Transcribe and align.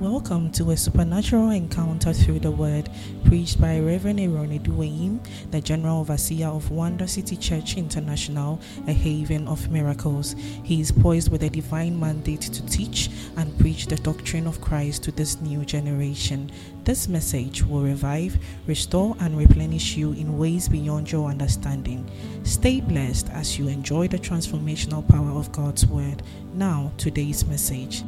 Welcome 0.00 0.50
to 0.52 0.70
a 0.70 0.78
supernatural 0.78 1.50
encounter 1.50 2.14
through 2.14 2.38
the 2.38 2.50
word, 2.50 2.88
preached 3.26 3.60
by 3.60 3.78
Reverend 3.80 4.18
Aaron 4.18 4.58
Adu 4.58 4.78
Ayim, 4.78 5.18
the 5.50 5.60
General 5.60 6.00
Overseer 6.00 6.48
of 6.48 6.70
Wonder 6.70 7.06
City 7.06 7.36
Church 7.36 7.76
International, 7.76 8.58
a 8.88 8.94
haven 8.94 9.46
of 9.46 9.70
miracles. 9.70 10.34
He 10.64 10.80
is 10.80 10.90
poised 10.90 11.30
with 11.30 11.42
a 11.42 11.50
divine 11.50 12.00
mandate 12.00 12.40
to 12.40 12.64
teach 12.64 13.10
and 13.36 13.58
preach 13.58 13.88
the 13.88 13.96
doctrine 13.96 14.46
of 14.46 14.62
Christ 14.62 15.02
to 15.02 15.12
this 15.12 15.38
new 15.42 15.66
generation. 15.66 16.50
This 16.84 17.06
message 17.06 17.62
will 17.62 17.82
revive, 17.82 18.38
restore, 18.66 19.14
and 19.20 19.36
replenish 19.36 19.98
you 19.98 20.12
in 20.12 20.38
ways 20.38 20.66
beyond 20.66 21.12
your 21.12 21.28
understanding. 21.28 22.10
Stay 22.44 22.80
blessed 22.80 23.28
as 23.32 23.58
you 23.58 23.68
enjoy 23.68 24.08
the 24.08 24.18
transformational 24.18 25.06
power 25.06 25.32
of 25.32 25.52
God's 25.52 25.86
word. 25.86 26.22
Now, 26.54 26.90
today's 26.96 27.44
message. 27.44 28.02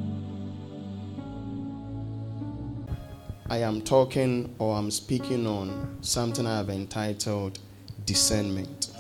I 3.48 3.58
am 3.58 3.82
talking 3.82 4.54
or 4.58 4.76
I'm 4.76 4.90
speaking 4.90 5.46
on 5.46 5.98
something 6.00 6.46
I 6.46 6.58
have 6.58 6.70
entitled 6.70 7.58
discernment. 8.06 8.90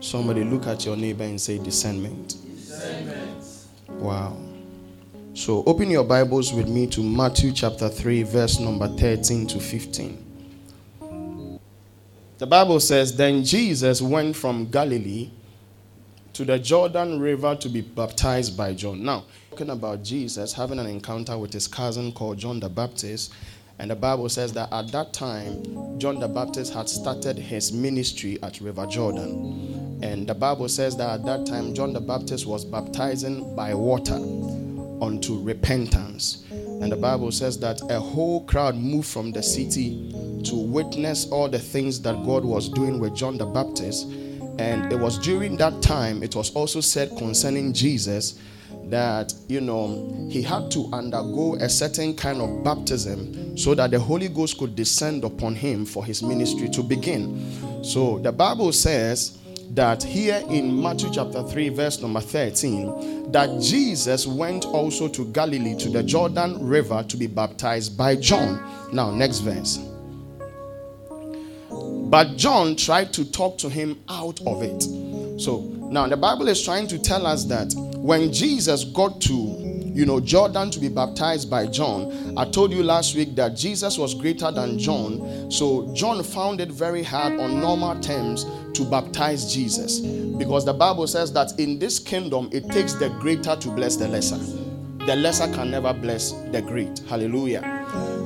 Somebody 0.00 0.44
look 0.44 0.66
at 0.66 0.84
your 0.84 0.96
neighbor 0.96 1.24
and 1.24 1.40
say 1.40 1.58
discernment. 1.58 2.36
discernment. 2.56 3.44
Wow. 3.88 4.36
So 5.34 5.64
open 5.64 5.90
your 5.90 6.04
Bibles 6.04 6.52
with 6.52 6.68
me 6.68 6.86
to 6.88 7.02
Matthew 7.02 7.52
chapter 7.52 7.88
3, 7.88 8.22
verse 8.22 8.60
number 8.60 8.88
13 8.88 9.46
to 9.48 9.60
15. 9.60 11.58
The 12.38 12.46
Bible 12.46 12.80
says, 12.80 13.16
Then 13.16 13.44
Jesus 13.44 14.02
went 14.02 14.36
from 14.36 14.70
Galilee 14.70 15.30
to 16.34 16.44
the 16.44 16.58
Jordan 16.58 17.20
River 17.20 17.54
to 17.56 17.68
be 17.68 17.80
baptized 17.80 18.56
by 18.56 18.74
John. 18.74 19.04
Now, 19.04 19.24
talking 19.54 19.70
about 19.70 20.02
Jesus 20.02 20.52
having 20.52 20.80
an 20.80 20.86
encounter 20.88 21.38
with 21.38 21.52
his 21.52 21.68
cousin 21.68 22.10
called 22.10 22.36
John 22.36 22.58
the 22.58 22.68
Baptist. 22.68 23.32
And 23.78 23.88
the 23.88 23.94
Bible 23.94 24.28
says 24.28 24.52
that 24.54 24.72
at 24.72 24.90
that 24.90 25.12
time, 25.12 25.96
John 25.96 26.18
the 26.18 26.26
Baptist 26.26 26.74
had 26.74 26.88
started 26.88 27.38
his 27.38 27.72
ministry 27.72 28.36
at 28.42 28.60
River 28.60 28.84
Jordan. 28.86 30.00
And 30.02 30.26
the 30.26 30.34
Bible 30.34 30.68
says 30.68 30.96
that 30.96 31.08
at 31.08 31.24
that 31.26 31.46
time, 31.46 31.72
John 31.72 31.92
the 31.92 32.00
Baptist 32.00 32.46
was 32.46 32.64
baptizing 32.64 33.54
by 33.54 33.74
water 33.74 34.16
unto 35.00 35.40
repentance. 35.40 36.44
And 36.50 36.90
the 36.90 36.96
Bible 36.96 37.30
says 37.30 37.56
that 37.60 37.80
a 37.92 38.00
whole 38.00 38.44
crowd 38.46 38.74
moved 38.74 39.06
from 39.06 39.30
the 39.30 39.42
city 39.44 40.12
to 40.46 40.56
witness 40.56 41.30
all 41.30 41.48
the 41.48 41.60
things 41.60 42.02
that 42.02 42.16
God 42.24 42.44
was 42.44 42.68
doing 42.68 42.98
with 42.98 43.14
John 43.14 43.38
the 43.38 43.46
Baptist. 43.46 44.08
And 44.58 44.92
it 44.92 44.98
was 44.98 45.16
during 45.20 45.56
that 45.58 45.80
time, 45.80 46.24
it 46.24 46.34
was 46.34 46.52
also 46.56 46.80
said 46.80 47.16
concerning 47.16 47.72
Jesus 47.72 48.40
that 48.94 49.34
you 49.48 49.60
know 49.60 50.28
he 50.30 50.40
had 50.40 50.70
to 50.70 50.88
undergo 50.92 51.56
a 51.56 51.68
certain 51.68 52.14
kind 52.14 52.40
of 52.40 52.62
baptism 52.62 53.58
so 53.58 53.74
that 53.74 53.90
the 53.90 53.98
holy 53.98 54.28
ghost 54.28 54.56
could 54.56 54.76
descend 54.76 55.24
upon 55.24 55.52
him 55.52 55.84
for 55.84 56.04
his 56.04 56.22
ministry 56.22 56.68
to 56.68 56.80
begin. 56.80 57.82
So 57.82 58.20
the 58.20 58.30
bible 58.30 58.70
says 58.70 59.38
that 59.70 60.00
here 60.00 60.40
in 60.48 60.80
matthew 60.80 61.10
chapter 61.12 61.42
3 61.42 61.70
verse 61.70 62.00
number 62.00 62.20
13 62.20 63.32
that 63.32 63.60
jesus 63.60 64.28
went 64.28 64.64
also 64.66 65.08
to 65.08 65.24
galilee 65.32 65.74
to 65.76 65.88
the 65.88 66.02
jordan 66.02 66.64
river 66.64 67.02
to 67.08 67.16
be 67.16 67.26
baptized 67.26 67.98
by 67.98 68.14
john. 68.14 68.62
Now 68.92 69.10
next 69.10 69.40
verse. 69.40 69.78
But 71.68 72.36
john 72.36 72.76
tried 72.76 73.12
to 73.14 73.24
talk 73.24 73.58
to 73.58 73.68
him 73.68 74.00
out 74.08 74.40
of 74.46 74.62
it. 74.62 74.82
So 75.40 75.62
now 75.90 76.06
the 76.06 76.16
bible 76.16 76.46
is 76.46 76.62
trying 76.62 76.86
to 76.86 76.98
tell 76.98 77.26
us 77.26 77.44
that 77.46 77.74
when 78.04 78.30
Jesus 78.30 78.84
got 78.84 79.18
to, 79.22 79.32
you 79.32 80.04
know, 80.04 80.20
Jordan 80.20 80.70
to 80.72 80.78
be 80.78 80.90
baptized 80.90 81.48
by 81.48 81.66
John, 81.66 82.36
I 82.36 82.44
told 82.44 82.70
you 82.70 82.82
last 82.82 83.16
week 83.16 83.34
that 83.36 83.56
Jesus 83.56 83.96
was 83.96 84.12
greater 84.12 84.50
than 84.50 84.78
John. 84.78 85.50
So 85.50 85.90
John 85.94 86.22
found 86.22 86.60
it 86.60 86.68
very 86.68 87.02
hard 87.02 87.40
on 87.40 87.62
normal 87.62 87.98
terms 88.00 88.44
to 88.74 88.84
baptize 88.90 89.54
Jesus 89.54 90.00
because 90.00 90.66
the 90.66 90.74
Bible 90.74 91.06
says 91.06 91.32
that 91.32 91.58
in 91.58 91.78
this 91.78 91.98
kingdom 91.98 92.50
it 92.52 92.68
takes 92.68 92.92
the 92.92 93.08
greater 93.20 93.56
to 93.56 93.68
bless 93.70 93.96
the 93.96 94.06
lesser. 94.06 94.36
The 95.06 95.16
lesser 95.16 95.50
can 95.54 95.70
never 95.70 95.94
bless 95.94 96.32
the 96.52 96.60
great. 96.60 96.98
Hallelujah. 97.08 97.62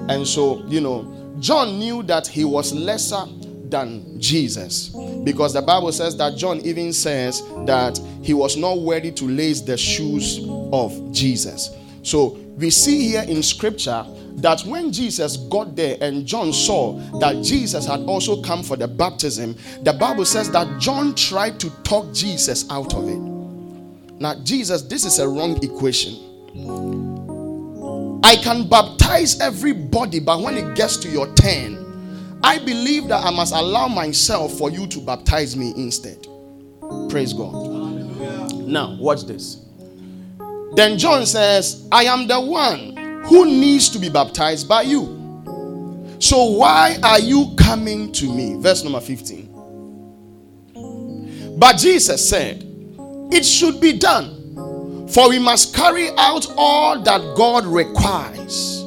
And 0.08 0.26
so, 0.26 0.66
you 0.66 0.80
know, 0.80 1.36
John 1.38 1.78
knew 1.78 2.02
that 2.02 2.26
he 2.26 2.44
was 2.44 2.74
lesser 2.74 3.26
than 3.70 4.20
Jesus. 4.20 4.88
Because 5.24 5.52
the 5.52 5.62
Bible 5.62 5.92
says 5.92 6.16
that 6.18 6.36
John 6.36 6.60
even 6.60 6.92
says 6.92 7.42
that 7.66 8.00
he 8.22 8.34
was 8.34 8.56
not 8.56 8.78
worthy 8.78 9.12
to 9.12 9.24
lace 9.24 9.60
the 9.60 9.76
shoes 9.76 10.40
of 10.72 11.12
Jesus. 11.12 11.70
So 12.02 12.38
we 12.56 12.70
see 12.70 13.08
here 13.08 13.22
in 13.22 13.42
scripture 13.42 14.04
that 14.36 14.62
when 14.62 14.92
Jesus 14.92 15.36
got 15.36 15.74
there 15.76 15.96
and 16.00 16.24
John 16.26 16.52
saw 16.52 16.94
that 17.18 17.42
Jesus 17.42 17.86
had 17.86 18.00
also 18.00 18.40
come 18.42 18.62
for 18.62 18.76
the 18.76 18.88
baptism, 18.88 19.56
the 19.82 19.92
Bible 19.92 20.24
says 20.24 20.50
that 20.52 20.80
John 20.80 21.14
tried 21.14 21.58
to 21.60 21.70
talk 21.82 22.12
Jesus 22.14 22.70
out 22.70 22.94
of 22.94 23.08
it. 23.08 23.18
Now, 24.20 24.34
Jesus, 24.42 24.82
this 24.82 25.04
is 25.04 25.18
a 25.18 25.28
wrong 25.28 25.62
equation. 25.62 26.24
I 28.24 28.36
can 28.36 28.68
baptize 28.68 29.40
everybody, 29.40 30.20
but 30.20 30.40
when 30.40 30.56
it 30.56 30.74
gets 30.74 30.96
to 30.98 31.08
your 31.08 31.32
turn, 31.34 31.87
I 32.42 32.58
believe 32.58 33.08
that 33.08 33.24
I 33.24 33.30
must 33.30 33.54
allow 33.54 33.88
myself 33.88 34.56
for 34.56 34.70
you 34.70 34.86
to 34.88 35.00
baptize 35.00 35.56
me 35.56 35.72
instead. 35.76 36.26
Praise 37.10 37.32
God. 37.32 37.52
Hallelujah. 37.52 38.48
Now, 38.66 38.96
watch 39.00 39.24
this. 39.24 39.64
Then 40.74 40.98
John 40.98 41.26
says, 41.26 41.88
I 41.90 42.04
am 42.04 42.26
the 42.28 42.40
one 42.40 42.96
who 43.24 43.44
needs 43.46 43.88
to 43.90 43.98
be 43.98 44.08
baptized 44.08 44.68
by 44.68 44.82
you. 44.82 45.16
So 46.20 46.44
why 46.44 46.98
are 47.02 47.18
you 47.20 47.54
coming 47.56 48.12
to 48.12 48.32
me? 48.32 48.56
Verse 48.60 48.82
number 48.84 49.00
15. 49.00 49.46
But 51.58 51.76
Jesus 51.76 52.28
said, 52.28 52.64
It 53.32 53.44
should 53.44 53.80
be 53.80 53.98
done, 53.98 55.06
for 55.08 55.28
we 55.28 55.38
must 55.38 55.74
carry 55.74 56.10
out 56.16 56.46
all 56.56 57.00
that 57.02 57.36
God 57.36 57.66
requires. 57.66 58.84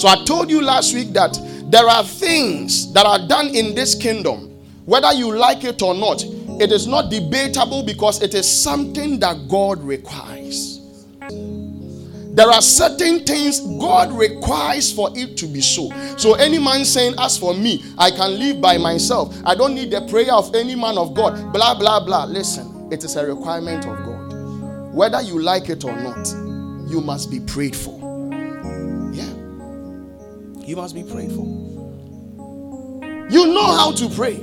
So 0.00 0.08
I 0.08 0.24
told 0.24 0.48
you 0.48 0.62
last 0.62 0.94
week 0.94 1.12
that 1.12 1.38
there 1.70 1.84
are 1.84 2.02
things 2.02 2.90
that 2.94 3.04
are 3.04 3.18
done 3.28 3.48
in 3.48 3.74
this 3.74 3.94
kingdom, 3.94 4.48
whether 4.86 5.12
you 5.12 5.36
like 5.36 5.62
it 5.62 5.82
or 5.82 5.92
not. 5.92 6.24
It 6.58 6.72
is 6.72 6.86
not 6.86 7.10
debatable 7.10 7.82
because 7.82 8.22
it 8.22 8.32
is 8.32 8.50
something 8.50 9.20
that 9.20 9.46
God 9.46 9.78
requires. 9.82 10.80
There 11.20 12.48
are 12.48 12.62
certain 12.62 13.26
things 13.26 13.60
God 13.60 14.10
requires 14.12 14.90
for 14.90 15.10
it 15.14 15.36
to 15.36 15.46
be 15.46 15.60
so. 15.60 15.90
So, 16.16 16.32
any 16.32 16.58
man 16.58 16.86
saying, 16.86 17.16
As 17.18 17.36
for 17.36 17.52
me, 17.52 17.84
I 17.98 18.10
can 18.10 18.38
live 18.38 18.58
by 18.58 18.78
myself, 18.78 19.36
I 19.44 19.54
don't 19.54 19.74
need 19.74 19.90
the 19.90 20.00
prayer 20.08 20.32
of 20.32 20.54
any 20.54 20.74
man 20.74 20.96
of 20.96 21.12
God, 21.12 21.52
blah, 21.52 21.78
blah, 21.78 22.02
blah. 22.02 22.24
Listen, 22.24 22.88
it 22.90 23.04
is 23.04 23.16
a 23.16 23.26
requirement 23.26 23.84
of 23.84 23.98
God. 23.98 24.94
Whether 24.94 25.20
you 25.20 25.42
like 25.42 25.68
it 25.68 25.84
or 25.84 25.94
not, 25.94 26.26
you 26.90 27.02
must 27.02 27.30
be 27.30 27.40
prayed 27.40 27.76
for. 27.76 27.99
You 30.70 30.76
must 30.76 30.94
be 30.94 31.02
prayed 31.02 31.32
for. 31.32 31.44
You 33.28 33.46
know 33.52 33.76
how 33.76 33.90
to 33.90 34.08
pray, 34.08 34.36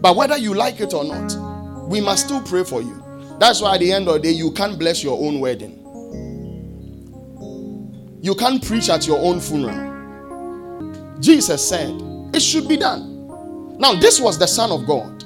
but 0.00 0.16
whether 0.16 0.36
you 0.36 0.52
like 0.52 0.80
it 0.80 0.92
or 0.92 1.04
not, 1.04 1.88
we 1.88 2.00
must 2.00 2.24
still 2.24 2.42
pray 2.42 2.64
for 2.64 2.82
you. 2.82 3.00
That's 3.38 3.60
why 3.60 3.74
at 3.74 3.78
the 3.78 3.92
end 3.92 4.08
of 4.08 4.14
the 4.14 4.18
day, 4.18 4.30
you 4.32 4.50
can't 4.50 4.76
bless 4.80 5.04
your 5.04 5.16
own 5.24 5.38
wedding. 5.38 5.76
You 8.20 8.34
can't 8.34 8.60
preach 8.66 8.90
at 8.90 9.06
your 9.06 9.20
own 9.20 9.38
funeral. 9.38 11.20
Jesus 11.20 11.68
said, 11.68 11.94
It 12.34 12.42
should 12.42 12.66
be 12.66 12.76
done. 12.76 13.78
Now, 13.78 13.94
this 13.94 14.20
was 14.20 14.40
the 14.40 14.48
Son 14.48 14.72
of 14.72 14.88
God. 14.88 15.22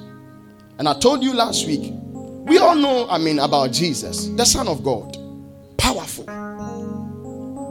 And 0.77 0.87
I 0.87 0.93
told 0.99 1.23
you 1.23 1.33
last 1.33 1.65
week, 1.65 1.91
we 1.91 2.59
all 2.59 2.75
know, 2.75 3.07
I 3.09 3.17
mean, 3.17 3.39
about 3.39 3.71
Jesus, 3.71 4.27
the 4.27 4.45
Son 4.45 4.67
of 4.67 4.83
God. 4.83 5.17
Powerful. 5.79 6.25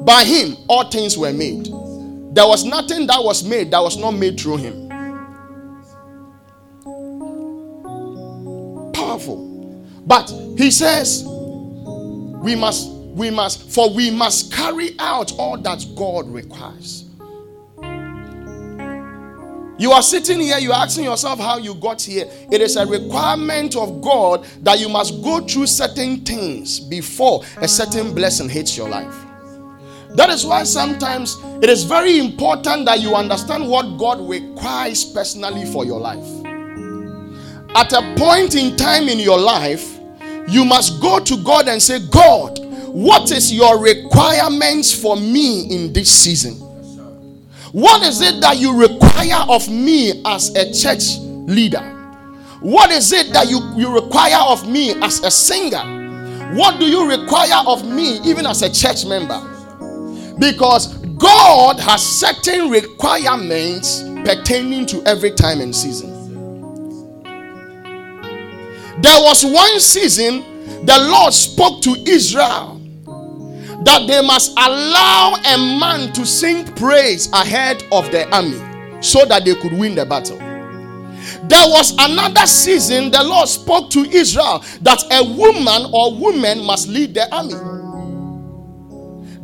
By 0.04 0.24
him, 0.24 0.56
all 0.66 0.90
things 0.90 1.16
were 1.16 1.32
made. 1.32 1.68
There 2.34 2.48
was 2.48 2.64
nothing 2.64 3.06
that 3.06 3.22
was 3.22 3.44
made 3.44 3.70
that 3.70 3.78
was 3.80 3.96
not 3.96 4.10
made 4.10 4.40
through 4.40 4.56
him. 4.56 4.88
Powerful. 8.92 9.86
But 10.04 10.28
he 10.58 10.72
says, 10.72 11.22
we 11.24 12.56
must, 12.56 12.90
we 12.90 13.30
must, 13.30 13.70
for 13.70 13.88
we 13.88 14.10
must 14.10 14.52
carry 14.52 14.96
out 14.98 15.32
all 15.38 15.56
that 15.58 15.86
God 15.94 16.28
requires. 16.28 17.04
You 19.78 19.92
are 19.92 20.02
sitting 20.02 20.40
here, 20.40 20.58
you're 20.58 20.74
asking 20.74 21.04
yourself 21.04 21.38
how 21.38 21.58
you 21.58 21.74
got 21.74 22.02
here. 22.02 22.28
It 22.50 22.60
is 22.60 22.74
a 22.74 22.84
requirement 22.84 23.76
of 23.76 24.00
God 24.00 24.44
that 24.62 24.80
you 24.80 24.88
must 24.88 25.22
go 25.22 25.38
through 25.38 25.68
certain 25.68 26.22
things 26.22 26.80
before 26.80 27.44
a 27.58 27.68
certain 27.68 28.12
blessing 28.12 28.48
hits 28.48 28.76
your 28.76 28.88
life. 28.88 29.23
That 30.14 30.30
is 30.30 30.46
why 30.46 30.62
sometimes 30.62 31.38
it 31.60 31.68
is 31.68 31.82
very 31.82 32.18
important 32.18 32.86
that 32.86 33.00
you 33.00 33.16
understand 33.16 33.68
what 33.68 33.98
God 33.98 34.20
requires 34.20 35.04
personally 35.04 35.66
for 35.66 35.84
your 35.84 35.98
life. 35.98 36.24
At 37.74 37.92
a 37.92 38.14
point 38.16 38.54
in 38.54 38.76
time 38.76 39.08
in 39.08 39.18
your 39.18 39.38
life, 39.38 39.98
you 40.48 40.64
must 40.64 41.00
go 41.00 41.18
to 41.18 41.36
God 41.42 41.66
and 41.66 41.82
say, 41.82 41.98
God, 42.10 42.60
what 42.94 43.32
is 43.32 43.52
your 43.52 43.80
requirements 43.80 44.94
for 44.94 45.16
me 45.16 45.62
in 45.74 45.92
this 45.92 46.12
season? 46.12 46.54
What 47.72 48.04
is 48.04 48.20
it 48.20 48.40
that 48.40 48.58
you 48.58 48.78
require 48.78 49.44
of 49.48 49.68
me 49.68 50.22
as 50.24 50.54
a 50.54 50.72
church 50.72 51.18
leader? 51.18 51.82
What 52.60 52.92
is 52.92 53.12
it 53.12 53.32
that 53.32 53.50
you, 53.50 53.58
you 53.76 53.92
require 53.92 54.40
of 54.46 54.68
me 54.68 54.92
as 55.02 55.24
a 55.24 55.30
singer? 55.30 56.54
What 56.54 56.78
do 56.78 56.86
you 56.86 57.10
require 57.10 57.64
of 57.66 57.84
me 57.84 58.20
even 58.24 58.46
as 58.46 58.62
a 58.62 58.72
church 58.72 59.04
member? 59.04 59.53
Because 60.38 60.96
God 61.16 61.78
has 61.80 62.02
certain 62.02 62.70
requirements 62.70 64.02
pertaining 64.24 64.86
to 64.86 65.02
every 65.04 65.30
time 65.30 65.60
and 65.60 65.74
season. 65.74 66.12
There 69.00 69.22
was 69.22 69.44
one 69.44 69.80
season 69.80 70.44
the 70.86 70.98
Lord 71.10 71.32
spoke 71.32 71.82
to 71.82 71.90
Israel 72.06 72.80
that 73.84 74.06
they 74.06 74.22
must 74.22 74.52
allow 74.58 75.34
a 75.44 75.58
man 75.58 76.12
to 76.14 76.24
sing 76.24 76.64
praise 76.74 77.30
ahead 77.32 77.84
of 77.92 78.10
the 78.10 78.28
army 78.34 78.58
so 79.02 79.24
that 79.26 79.44
they 79.44 79.54
could 79.54 79.72
win 79.72 79.94
the 79.94 80.06
battle. 80.06 80.38
There 81.48 81.68
was 81.68 81.94
another 81.98 82.46
season 82.46 83.10
the 83.10 83.22
Lord 83.22 83.48
spoke 83.48 83.90
to 83.90 84.00
Israel 84.00 84.64
that 84.82 85.02
a 85.12 85.22
woman 85.24 85.90
or 85.92 86.14
women 86.16 86.64
must 86.64 86.88
lead 86.88 87.14
the 87.14 87.32
army. 87.34 87.54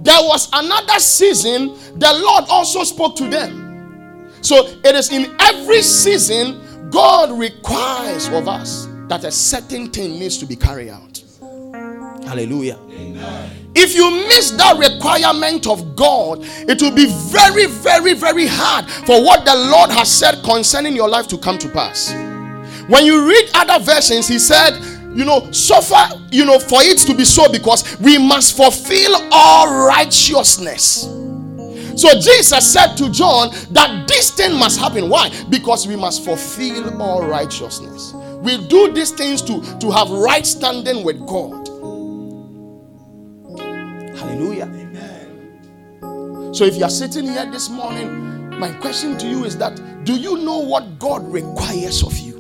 There 0.02 0.23
was 0.23 0.49
another 0.52 0.99
season 0.99 1.75
the 1.99 2.12
Lord 2.12 2.44
also 2.49 2.85
spoke 2.85 3.17
to 3.17 3.29
them. 3.29 4.31
So 4.43 4.67
it 4.82 4.94
is 4.94 5.12
in 5.12 5.35
every 5.38 5.82
season 5.82 6.91
God 6.91 7.38
requires 7.38 8.29
of 8.29 8.49
us 8.49 8.88
that 9.08 9.25
a 9.25 9.31
certain 9.31 9.91
thing 9.91 10.19
needs 10.19 10.38
to 10.38 10.47
be 10.47 10.56
carried 10.56 10.88
out. 10.88 11.23
Hallelujah. 12.25 12.79
Amen. 12.91 13.50
If 13.75 13.94
you 13.94 14.11
miss 14.29 14.52
that 14.52 14.79
requirement 14.79 15.67
of 15.67 15.94
God, 15.97 16.38
it 16.43 16.81
will 16.81 16.94
be 16.94 17.06
very, 17.06 17.67
very, 17.67 18.14
very 18.14 18.47
hard 18.47 18.88
for 18.91 19.23
what 19.23 19.44
the 19.44 19.55
Lord 19.55 19.91
has 19.91 20.11
said 20.11 20.43
concerning 20.44 20.97
your 20.97 21.08
life 21.08 21.29
to 21.29 21.38
come 21.38 21.58
to 21.58 21.69
pass. 21.69 22.12
When 22.88 23.05
you 23.05 23.29
read 23.29 23.50
other 23.55 23.85
versions, 23.85 24.26
He 24.26 24.38
said, 24.38 24.73
you 25.15 25.25
know, 25.25 25.51
suffer, 25.51 26.21
you 26.31 26.45
know, 26.45 26.59
for 26.59 26.83
it 26.83 26.99
to 26.99 27.15
be 27.15 27.25
so 27.25 27.51
because 27.51 27.99
we 28.01 28.19
must 28.19 28.57
fulfill 28.57 29.17
all 29.33 29.87
righteousness. 29.87 31.03
So 32.01 32.09
Jesus 32.19 32.73
said 32.73 32.95
to 32.97 33.11
John 33.11 33.51
that 33.73 34.07
this 34.09 34.31
thing 34.31 34.59
must 34.59 34.79
happen. 34.81 35.09
Why? 35.11 35.31
Because 35.51 35.87
we 35.87 35.97
must 35.97 36.25
fulfill 36.25 37.01
all 37.03 37.27
righteousness. 37.27 38.15
We 38.43 38.67
do 38.69 38.93
these 38.93 39.11
things 39.11 39.43
to, 39.43 39.61
to 39.81 39.91
have 39.91 40.09
right 40.11 40.47
standing 40.47 41.05
with 41.05 41.19
God. 41.27 41.69
Hallelujah. 44.17 44.65
Amen. 44.65 46.55
So 46.55 46.65
if 46.65 46.77
you 46.77 46.85
are 46.85 46.91
sitting 46.91 47.25
here 47.25 47.51
this 47.51 47.69
morning, 47.69 48.59
my 48.59 48.73
question 48.75 49.19
to 49.19 49.29
you 49.29 49.45
is 49.45 49.59
that 49.59 49.77
do 50.05 50.15
you 50.15 50.39
know 50.39 50.59
what 50.59 50.99
God 50.99 51.31
requires 51.31 52.03
of 52.03 52.17
you? 52.17 52.39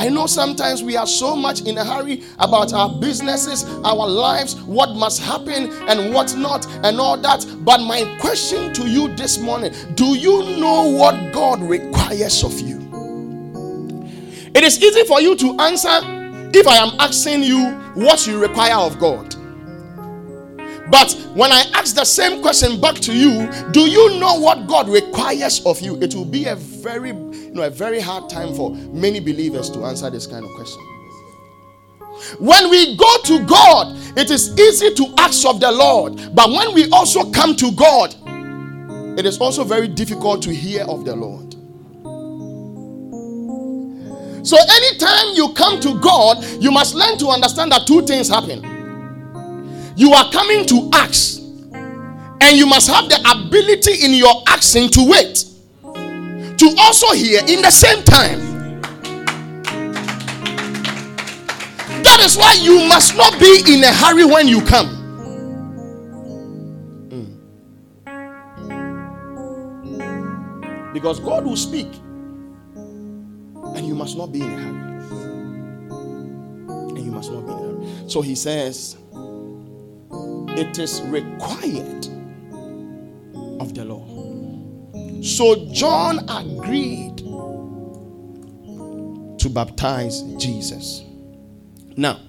I 0.00 0.08
know 0.08 0.26
sometimes 0.26 0.82
we 0.82 0.96
are 0.96 1.06
so 1.06 1.36
much 1.36 1.60
in 1.66 1.76
a 1.76 1.84
hurry 1.84 2.22
about 2.38 2.72
our 2.72 2.88
businesses, 2.88 3.64
our 3.84 4.08
lives, 4.08 4.58
what 4.62 4.96
must 4.96 5.20
happen 5.20 5.70
and 5.90 6.14
what 6.14 6.34
not, 6.36 6.66
and 6.82 6.98
all 6.98 7.18
that. 7.18 7.44
But 7.58 7.82
my 7.82 8.16
question 8.18 8.72
to 8.72 8.88
you 8.88 9.14
this 9.14 9.38
morning 9.38 9.74
do 9.96 10.16
you 10.16 10.56
know 10.58 10.84
what 10.84 11.34
God 11.34 11.60
requires 11.60 12.42
of 12.42 12.58
you? 12.60 12.80
It 14.54 14.64
is 14.64 14.82
easy 14.82 15.04
for 15.04 15.20
you 15.20 15.36
to 15.36 15.60
answer 15.60 16.00
if 16.54 16.66
I 16.66 16.76
am 16.76 16.98
asking 16.98 17.42
you 17.42 17.72
what 17.94 18.26
you 18.26 18.40
require 18.40 18.76
of 18.76 18.98
God. 18.98 19.36
But 20.90 21.12
when 21.34 21.52
I 21.52 21.62
ask 21.74 21.94
the 21.94 22.04
same 22.04 22.42
question 22.42 22.80
back 22.80 22.96
to 22.96 23.14
you, 23.14 23.48
do 23.70 23.80
you 23.80 24.18
know 24.18 24.40
what 24.40 24.66
God 24.66 24.88
requires 24.88 25.64
of 25.64 25.80
you? 25.80 26.00
It 26.02 26.14
will 26.14 26.24
be 26.24 26.46
a 26.46 26.56
very, 26.56 27.12
you 27.50 27.56
know, 27.56 27.62
a 27.62 27.70
very 27.70 27.98
hard 27.98 28.30
time 28.30 28.54
for 28.54 28.70
many 28.70 29.18
believers 29.18 29.70
to 29.70 29.84
answer 29.84 30.08
this 30.08 30.24
kind 30.24 30.44
of 30.44 30.50
question. 30.52 30.80
When 32.38 32.70
we 32.70 32.96
go 32.96 33.16
to 33.24 33.44
God, 33.44 33.96
it 34.16 34.30
is 34.30 34.56
easy 34.58 34.94
to 34.94 35.14
ask 35.18 35.44
of 35.46 35.58
the 35.58 35.72
Lord. 35.72 36.32
But 36.32 36.50
when 36.50 36.74
we 36.74 36.88
also 36.90 37.28
come 37.32 37.56
to 37.56 37.72
God, 37.72 38.14
it 39.18 39.26
is 39.26 39.38
also 39.38 39.64
very 39.64 39.88
difficult 39.88 40.42
to 40.42 40.54
hear 40.54 40.84
of 40.84 41.04
the 41.04 41.16
Lord. 41.16 41.50
So, 44.46 44.56
anytime 44.56 45.34
you 45.34 45.52
come 45.54 45.80
to 45.80 45.98
God, 46.00 46.44
you 46.62 46.70
must 46.70 46.94
learn 46.94 47.18
to 47.18 47.28
understand 47.28 47.72
that 47.72 47.86
two 47.86 48.02
things 48.06 48.28
happen. 48.28 48.62
You 49.96 50.12
are 50.12 50.30
coming 50.30 50.64
to 50.66 50.88
ask, 50.94 51.40
and 51.40 52.56
you 52.56 52.66
must 52.66 52.88
have 52.88 53.08
the 53.08 53.18
ability 53.28 54.04
in 54.04 54.14
your 54.14 54.42
asking 54.46 54.90
to 54.90 55.10
wait, 55.10 55.44
to 56.60 56.74
also 56.78 57.12
hear 57.12 57.40
in 57.48 57.62
the 57.62 57.70
same 57.70 58.02
time. 58.04 58.38
That 62.02 62.20
is 62.20 62.36
why 62.36 62.52
you 62.60 62.86
must 62.86 63.16
not 63.16 63.40
be 63.40 63.62
in 63.66 63.82
a 63.82 63.90
hurry 63.90 64.26
when 64.26 64.46
you 64.46 64.60
come. 64.60 64.98
Because 70.92 71.18
God 71.20 71.46
will 71.46 71.56
speak 71.56 71.88
and 72.74 73.86
you 73.86 73.94
must 73.94 74.18
not 74.18 74.30
be 74.30 74.42
in 74.42 74.50
a 74.50 74.58
hurry. 74.58 74.80
And 76.90 76.98
you 76.98 77.10
must 77.10 77.32
not 77.32 77.46
be 77.46 77.52
in 77.52 77.58
a 77.58 77.62
hurry. 77.62 78.10
So 78.10 78.20
he 78.20 78.34
says, 78.34 78.98
it 80.58 80.78
is 80.78 81.00
required 81.06 82.06
of 83.60 83.74
the 83.74 83.86
law. 83.86 84.19
So 85.22 85.66
John 85.72 86.20
agreed 86.28 87.18
to 89.38 89.48
baptize 89.48 90.22
Jesus. 90.38 91.02
Now, 91.96 92.20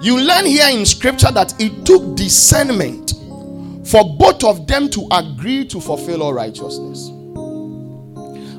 you 0.00 0.18
learn 0.20 0.46
here 0.46 0.68
in 0.70 0.84
scripture 0.86 1.30
that 1.32 1.54
it 1.60 1.84
took 1.86 2.16
discernment 2.16 3.14
for 3.86 4.16
both 4.16 4.44
of 4.44 4.66
them 4.66 4.88
to 4.90 5.08
agree 5.12 5.64
to 5.66 5.80
fulfill 5.80 6.22
all 6.22 6.32
righteousness. 6.32 7.08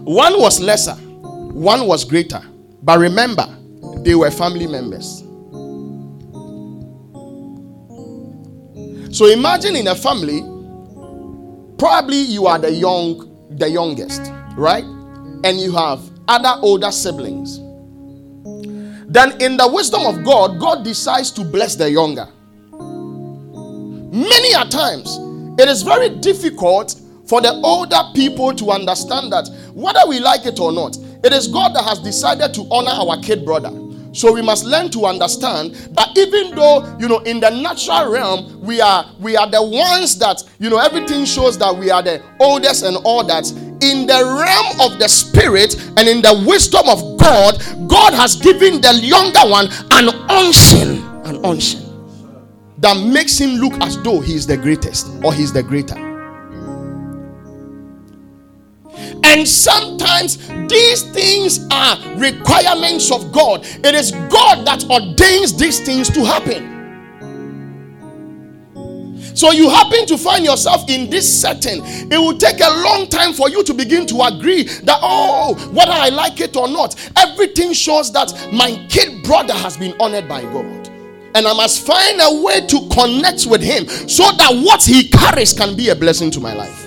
One 0.05 0.39
was 0.39 0.59
lesser, 0.59 0.95
one 0.95 1.87
was 1.87 2.03
greater. 2.03 2.41
But 2.81 2.99
remember, 2.99 3.47
they 3.99 4.15
were 4.15 4.29
family 4.29 4.67
members. 4.67 5.23
So 9.17 9.27
imagine 9.27 9.75
in 9.75 9.87
a 9.87 9.95
family, 9.95 10.41
probably 11.77 12.17
you 12.17 12.47
are 12.47 12.59
the 12.59 12.71
young, 12.71 13.32
the 13.57 13.69
youngest, 13.69 14.21
right? 14.55 14.83
And 15.43 15.59
you 15.59 15.71
have 15.73 16.01
other 16.27 16.59
older 16.61 16.91
siblings. 16.91 17.59
Then 19.07 19.39
in 19.41 19.57
the 19.57 19.69
wisdom 19.71 20.05
of 20.05 20.23
God, 20.23 20.59
God 20.59 20.83
decides 20.83 21.31
to 21.31 21.43
bless 21.43 21.75
the 21.75 21.89
younger. 21.89 22.27
Many 24.11 24.53
a 24.53 24.65
times, 24.69 25.17
it 25.59 25.67
is 25.67 25.81
very 25.83 26.09
difficult 26.19 26.99
for 27.27 27.41
the 27.41 27.53
older 27.63 28.01
people 28.13 28.53
to 28.53 28.71
understand 28.71 29.31
that 29.31 29.47
whether 29.73 29.99
we 30.07 30.19
like 30.19 30.45
it 30.45 30.59
or 30.59 30.71
not, 30.71 30.97
it 31.23 31.33
is 31.33 31.47
God 31.47 31.75
that 31.75 31.83
has 31.83 31.99
decided 31.99 32.53
to 32.53 32.67
honor 32.71 32.91
our 32.91 33.19
kid 33.21 33.45
brother. 33.45 33.71
So 34.13 34.31
we 34.31 34.43
must 34.43 34.63
learn 34.63 34.91
to 34.91 35.05
understand 35.05 35.73
that 35.95 36.15
even 36.15 36.55
though 36.55 36.95
you 36.99 37.07
know 37.07 37.17
in 37.19 37.39
the 37.39 37.49
natural 37.49 38.11
realm 38.11 38.61
we 38.61 38.79
are 38.79 39.05
we 39.19 39.35
are 39.35 39.49
the 39.49 39.61
ones 39.61 40.17
that 40.19 40.43
you 40.59 40.69
know 40.69 40.77
everything 40.77 41.25
shows 41.25 41.57
that 41.57 41.75
we 41.75 41.89
are 41.89 42.03
the 42.03 42.21
oldest 42.39 42.83
and 42.83 42.95
all 43.03 43.23
that 43.25 43.49
in 43.81 44.05
the 44.05 44.13
realm 44.13 44.91
of 44.91 44.99
the 44.99 45.07
spirit 45.09 45.75
and 45.97 46.07
in 46.07 46.21
the 46.21 46.43
wisdom 46.47 46.87
of 46.87 47.17
God 47.17 47.57
God 47.89 48.13
has 48.13 48.35
given 48.35 48.79
the 48.81 48.93
younger 49.01 49.49
one 49.49 49.65
an 49.91 50.09
unction 50.29 51.03
an 51.25 51.43
unction 51.43 51.81
that 52.77 52.95
makes 52.97 53.39
him 53.39 53.55
look 53.55 53.73
as 53.81 53.99
though 54.03 54.19
he 54.21 54.35
is 54.35 54.45
the 54.45 54.57
greatest 54.57 55.07
or 55.23 55.33
he's 55.33 55.51
the 55.51 55.63
greater 55.63 56.12
And 59.33 59.47
sometimes 59.47 60.37
these 60.69 61.01
things 61.11 61.65
are 61.71 61.97
requirements 62.17 63.11
of 63.11 63.31
God. 63.31 63.65
It 63.65 63.95
is 63.95 64.11
God 64.11 64.63
that 64.67 64.87
ordains 64.91 65.57
these 65.57 65.79
things 65.83 66.07
to 66.11 66.23
happen. 66.23 66.69
So 69.35 69.49
you 69.49 69.71
happen 69.71 70.05
to 70.05 70.19
find 70.19 70.45
yourself 70.45 70.87
in 70.87 71.09
this 71.09 71.27
setting. 71.41 71.81
It 71.83 72.17
will 72.19 72.37
take 72.37 72.59
a 72.59 72.69
long 72.83 73.07
time 73.09 73.33
for 73.33 73.49
you 73.49 73.63
to 73.63 73.73
begin 73.73 74.05
to 74.05 74.21
agree 74.21 74.65
that, 74.65 74.99
oh, 75.01 75.55
whether 75.73 75.91
I 75.91 76.09
like 76.09 76.39
it 76.39 76.55
or 76.55 76.67
not, 76.67 76.95
everything 77.17 77.73
shows 77.73 78.13
that 78.13 78.31
my 78.53 78.85
kid 78.87 79.23
brother 79.23 79.55
has 79.55 79.77
been 79.77 79.95
honored 79.99 80.29
by 80.29 80.43
God. 80.43 80.87
And 81.33 81.47
I 81.47 81.53
must 81.53 81.87
find 81.87 82.21
a 82.21 82.43
way 82.43 82.67
to 82.67 82.87
connect 82.93 83.47
with 83.47 83.63
him 83.63 83.87
so 84.07 84.31
that 84.37 84.61
what 84.63 84.83
he 84.83 85.09
carries 85.09 85.53
can 85.53 85.75
be 85.75 85.89
a 85.89 85.95
blessing 85.95 86.29
to 86.29 86.39
my 86.39 86.53
life. 86.53 86.82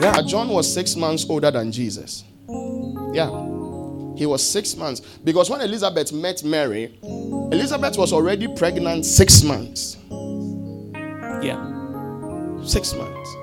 Yeah, 0.00 0.22
John 0.22 0.48
was 0.48 0.72
six 0.72 0.94
months 0.94 1.26
older 1.28 1.50
than 1.50 1.72
Jesus. 1.72 2.22
Yeah. 3.12 3.30
He 4.16 4.26
was 4.26 4.48
six 4.48 4.76
months. 4.76 5.00
Because 5.00 5.50
when 5.50 5.60
Elizabeth 5.60 6.12
met 6.12 6.44
Mary, 6.44 6.96
Elizabeth 7.02 7.98
was 7.98 8.12
already 8.12 8.46
pregnant 8.54 9.04
six 9.04 9.42
months. 9.42 9.96
Yeah. 11.42 11.64
Six 12.64 12.94
months. 12.94 13.36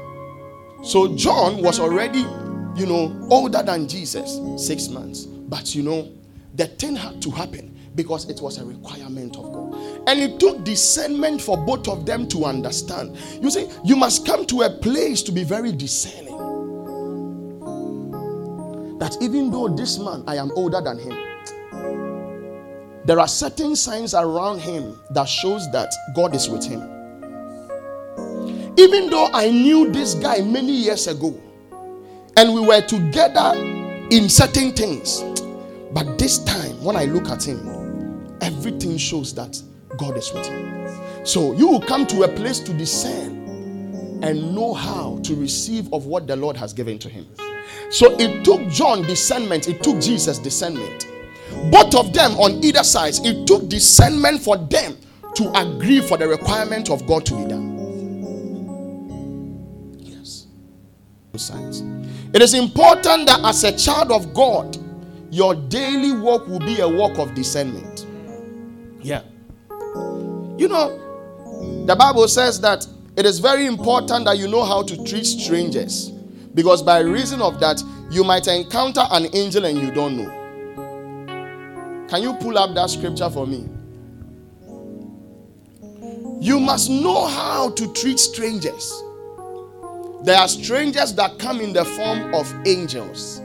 So 0.84 1.16
John 1.16 1.62
was 1.62 1.80
already, 1.80 2.20
you 2.20 2.86
know, 2.86 3.28
older 3.30 3.62
than 3.62 3.88
Jesus, 3.88 4.40
six 4.56 4.88
months. 4.88 5.26
But 5.26 5.76
you 5.76 5.84
know, 5.84 6.10
the 6.54 6.68
thing 6.68 6.96
had 6.96 7.22
to 7.24 7.32
happen 7.32 7.78
because 7.96 8.30
it 8.30 8.40
was 8.42 8.60
a 8.60 8.66
requirement 8.66 9.36
of 9.36 9.52
God. 9.52 9.74
And 10.08 10.20
it 10.20 10.40
took 10.40 10.64
discernment 10.64 11.42
for 11.42 11.58
both 11.58 11.88
of 11.88 12.06
them 12.06 12.28
to 12.30 12.46
understand. 12.46 13.18
You 13.42 13.50
see, 13.50 13.68
you 13.84 13.96
must 13.96 14.26
come 14.26 14.46
to 14.48 14.62
a 14.62 14.70
place 14.70 15.22
to 15.24 15.32
be 15.32 15.44
very 15.44 15.72
discerning. 15.72 16.35
That 19.00 19.18
even 19.22 19.52
though 19.52 19.68
this 19.68 20.00
man, 20.00 20.24
I 20.28 20.38
am 20.38 20.52
older 20.52 20.82
than 20.82 20.98
him, 21.00 21.18
there 23.06 23.20
are 23.20 23.28
certain 23.28 23.76
signs 23.76 24.14
around 24.14 24.60
him 24.60 25.00
that 25.12 25.26
shows 25.26 25.72
that 25.72 25.94
God 26.16 26.34
is 26.34 26.50
with 26.50 26.66
him. 26.66 26.82
Even 28.78 29.10
though 29.10 29.30
I 29.32 29.50
knew 29.52 29.92
this 29.92 30.16
guy 30.16 30.42
many 30.42 30.72
years 30.72 31.08
ago, 31.08 31.40
and 32.38 32.54
we 32.54 32.62
were 32.62 32.82
together 32.82 33.54
in 34.12 34.28
certain 34.28 34.74
things, 34.74 35.24
but 35.94 36.18
this 36.18 36.40
time 36.40 36.84
when 36.84 36.96
I 36.96 37.06
look 37.06 37.30
at 37.30 37.44
him, 37.44 38.38
everything 38.42 38.98
shows 38.98 39.34
that 39.36 39.62
God 39.98 40.18
is 40.18 40.34
with 40.34 40.46
him. 40.48 41.26
So 41.26 41.54
you 41.54 41.68
will 41.68 41.82
come 41.82 42.06
to 42.08 42.24
a 42.24 42.28
place 42.28 42.60
to 42.62 42.74
discern 42.74 44.22
and 44.24 44.56
know 44.56 44.74
how 44.74 45.20
to 45.24 45.36
receive 45.36 45.94
of 45.94 46.06
what 46.06 46.28
the 46.28 46.36
Lord 46.36 46.58
has 46.58 46.74
given 46.74 46.98
to 47.00 47.10
him. 47.10 47.28
So 47.90 48.16
it 48.20 48.44
took 48.44 48.68
John 48.70 49.04
discernment, 49.04 49.68
it 49.68 49.84
took 49.84 50.02
Jesus 50.02 50.40
discernment. 50.40 51.08
Both 51.72 51.96
of 51.96 52.14
them 52.14 52.32
on 52.34 52.64
either 52.64 52.84
side, 52.84 53.14
it 53.24 53.48
took 53.48 53.70
discernment 53.70 54.42
for 54.42 54.58
them 54.58 54.98
to 55.36 55.52
agree 55.60 56.02
for 56.02 56.18
the 56.18 56.28
requirement 56.28 56.90
of 56.90 57.06
God 57.08 57.26
to 57.28 57.36
be 57.36 57.46
done. 57.46 57.76
Yes. 60.00 60.48
Sides. 61.36 61.84
It 62.34 62.42
is 62.42 62.54
important 62.54 63.28
that 63.28 63.42
as 63.44 63.64
a 63.64 63.78
child 63.78 64.12
of 64.12 64.34
God, 64.34 64.78
your 65.32 65.56
daily 65.56 66.14
walk 66.14 66.48
will 66.48 66.60
be 66.60 66.80
a 66.80 66.88
walk 66.88 67.18
of 67.18 67.34
discernment. 67.34 68.06
Yeah. 69.02 69.22
You 70.58 70.68
know, 70.70 71.86
the 71.86 71.96
Bible 71.96 72.28
says 72.28 72.60
that 72.62 72.88
it 73.18 73.26
is 73.26 73.40
very 73.40 73.66
important 73.66 74.26
that 74.26 74.38
you 74.38 74.48
know 74.48 74.64
how 74.64 74.84
to 74.84 75.04
treat 75.04 75.26
strangers 75.26 76.12
because 76.56 76.82
by 76.82 77.00
reason 77.00 77.42
of 77.42 77.60
that, 77.60 77.84
you 78.10 78.24
might 78.24 78.48
encounter 78.48 79.06
an 79.12 79.28
angel 79.36 79.66
and 79.66 79.78
you 79.78 79.92
don't 79.92 80.18
know. 80.18 82.08
Can 82.10 82.24
you 82.24 82.34
pull 82.36 82.58
up 82.58 82.74
that 82.76 82.90
scripture 82.90 83.30
for 83.30 83.46
me? 83.46 83.68
You 86.40 86.60
must 86.60 86.90
know 86.90 87.28
how 87.28 87.72
to 87.72 87.94
treat 87.94 88.20
strangers. 88.20 89.04
There 90.24 90.38
are 90.38 90.48
strangers 90.48 91.14
that 91.16 91.38
come 91.40 91.60
in 91.60 91.74
the 91.74 91.84
form 91.84 92.34
of 92.34 92.52
angels. 92.66 93.42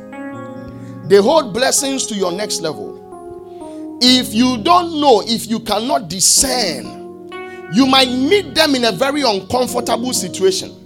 They 1.09 1.17
hold 1.17 1.53
blessings 1.53 2.07
to 2.07 2.15
your 2.15 2.31
next 2.31 2.61
level. 2.61 3.99
If 4.01 4.33
you 4.33 4.59
don't 4.63 5.01
know, 5.01 5.23
if 5.27 5.47
you 5.49 5.61
cannot 5.61 6.09
discern, 6.09 7.31
you 7.73 7.87
might 7.87 8.09
meet 8.09 8.55
them 8.55 8.75
in 8.75 8.85
a 8.85 8.93
very 8.93 9.23
uncomfortable 9.23 10.13
situation. 10.13 10.80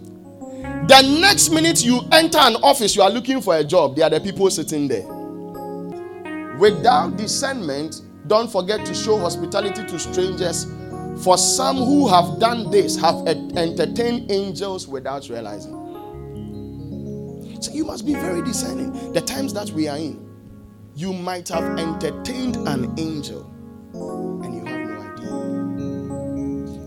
The 0.86 1.00
next 1.00 1.48
minute 1.48 1.82
you 1.82 2.02
enter 2.12 2.36
an 2.36 2.56
office, 2.56 2.94
you 2.94 3.00
are 3.00 3.08
looking 3.10 3.40
for 3.40 3.56
a 3.56 3.64
job, 3.64 3.96
there 3.96 4.04
are 4.04 4.10
the 4.10 4.20
people 4.20 4.50
sitting 4.50 4.86
there. 4.86 5.06
Without 6.58 7.16
discernment, 7.16 8.02
don't 8.26 8.52
forget 8.52 8.84
to 8.84 8.94
show 8.94 9.18
hospitality 9.18 9.82
to 9.86 9.98
strangers. 9.98 10.66
For 11.24 11.38
some 11.38 11.76
who 11.76 12.06
have 12.08 12.38
done 12.38 12.70
this 12.70 12.96
have 13.00 13.26
entertained 13.26 14.30
angels 14.30 14.86
without 14.86 15.26
realizing. 15.30 15.72
So 17.62 17.72
you 17.72 17.86
must 17.86 18.04
be 18.04 18.12
very 18.12 18.42
discerning. 18.42 19.12
The 19.14 19.22
times 19.22 19.54
that 19.54 19.70
we 19.70 19.88
are 19.88 19.96
in, 19.96 20.28
you 20.94 21.14
might 21.14 21.48
have 21.48 21.78
entertained 21.78 22.56
an 22.68 22.92
angel 22.98 23.53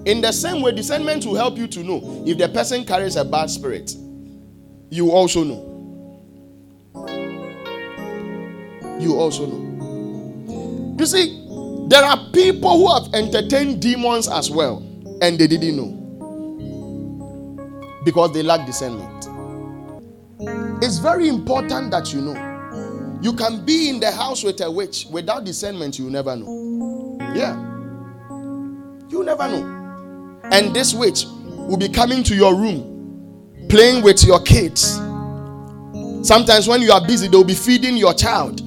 in 0.08 0.22
the 0.22 0.32
same 0.32 0.62
way, 0.62 0.72
discernment 0.72 1.26
will 1.26 1.36
help 1.36 1.58
you 1.58 1.68
to 1.68 1.84
know 1.84 2.24
if 2.26 2.38
the 2.38 2.48
person 2.48 2.86
carries 2.86 3.18
a 3.18 3.26
bad 3.26 3.50
spirit. 3.50 3.94
You 4.90 5.12
also 5.12 5.44
know. 5.44 5.64
You 9.02 9.18
also 9.20 9.46
know. 9.48 10.96
You 10.98 11.06
see, 11.06 11.44
there 11.90 12.06
are 12.06 12.18
people 12.32 12.78
who 12.78 12.94
have 12.94 13.14
entertained 13.14 13.82
demons 13.82 14.30
as 14.30 14.50
well, 14.50 14.78
and 15.22 15.38
they 15.38 15.46
didn't 15.46 15.76
know 15.76 15.94
because 18.06 18.32
they 18.32 18.44
lack 18.44 18.66
discernment. 18.66 19.26
It's 20.82 21.00
very 21.00 21.28
important 21.28 21.92
that 21.92 22.14
you 22.14 22.22
know. 22.22 23.20
You 23.22 23.34
can 23.34 23.66
be 23.66 23.90
in 23.90 24.00
the 24.00 24.12
house 24.12 24.42
with 24.42 24.62
a 24.62 24.72
witch 24.72 25.08
without 25.12 25.44
discernment, 25.44 26.00
you 26.00 26.10
never 26.10 26.34
know. 26.38 27.18
Yeah. 27.36 27.58
You 29.10 29.24
never 29.26 29.50
know. 29.50 29.77
And 30.52 30.76
this 30.76 30.94
witch 30.94 31.26
will 31.26 31.78
be 31.78 31.90
coming 31.90 32.24
to 32.24 32.36
your 32.36 32.56
room, 32.56 33.68
playing 33.70 34.04
with 34.04 34.24
your 34.24 34.42
kids. 34.42 34.96
Sometimes 36.28 36.68
when 36.68 36.82
you 36.82 36.92
are 36.92 37.06
busy, 37.06 37.28
they'll 37.28 37.44
be 37.44 37.54
feeding 37.54 37.98
your 37.98 38.14
child. 38.14 38.62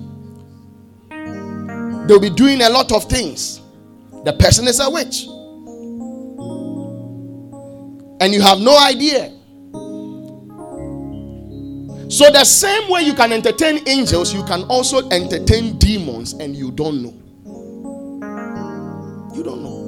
They'll 2.08 2.20
be 2.20 2.30
doing 2.30 2.62
a 2.62 2.68
lot 2.68 2.92
of 2.92 3.04
things. 3.04 3.60
The 4.25 4.32
person 4.32 4.66
is 4.68 4.80
a 4.80 4.90
witch. 4.90 5.26
And 8.20 8.34
you 8.34 8.42
have 8.42 8.58
no 8.60 8.78
idea. 8.78 9.32
So, 12.10 12.28
the 12.30 12.44
same 12.44 12.90
way 12.90 13.02
you 13.02 13.14
can 13.14 13.32
entertain 13.32 13.88
angels, 13.88 14.34
you 14.34 14.44
can 14.44 14.64
also 14.64 15.08
entertain 15.10 15.78
demons, 15.78 16.32
and 16.32 16.56
you 16.56 16.72
don't 16.72 17.02
know. 17.02 17.14
You 19.34 19.44
don't 19.44 19.62
know. 19.62 19.79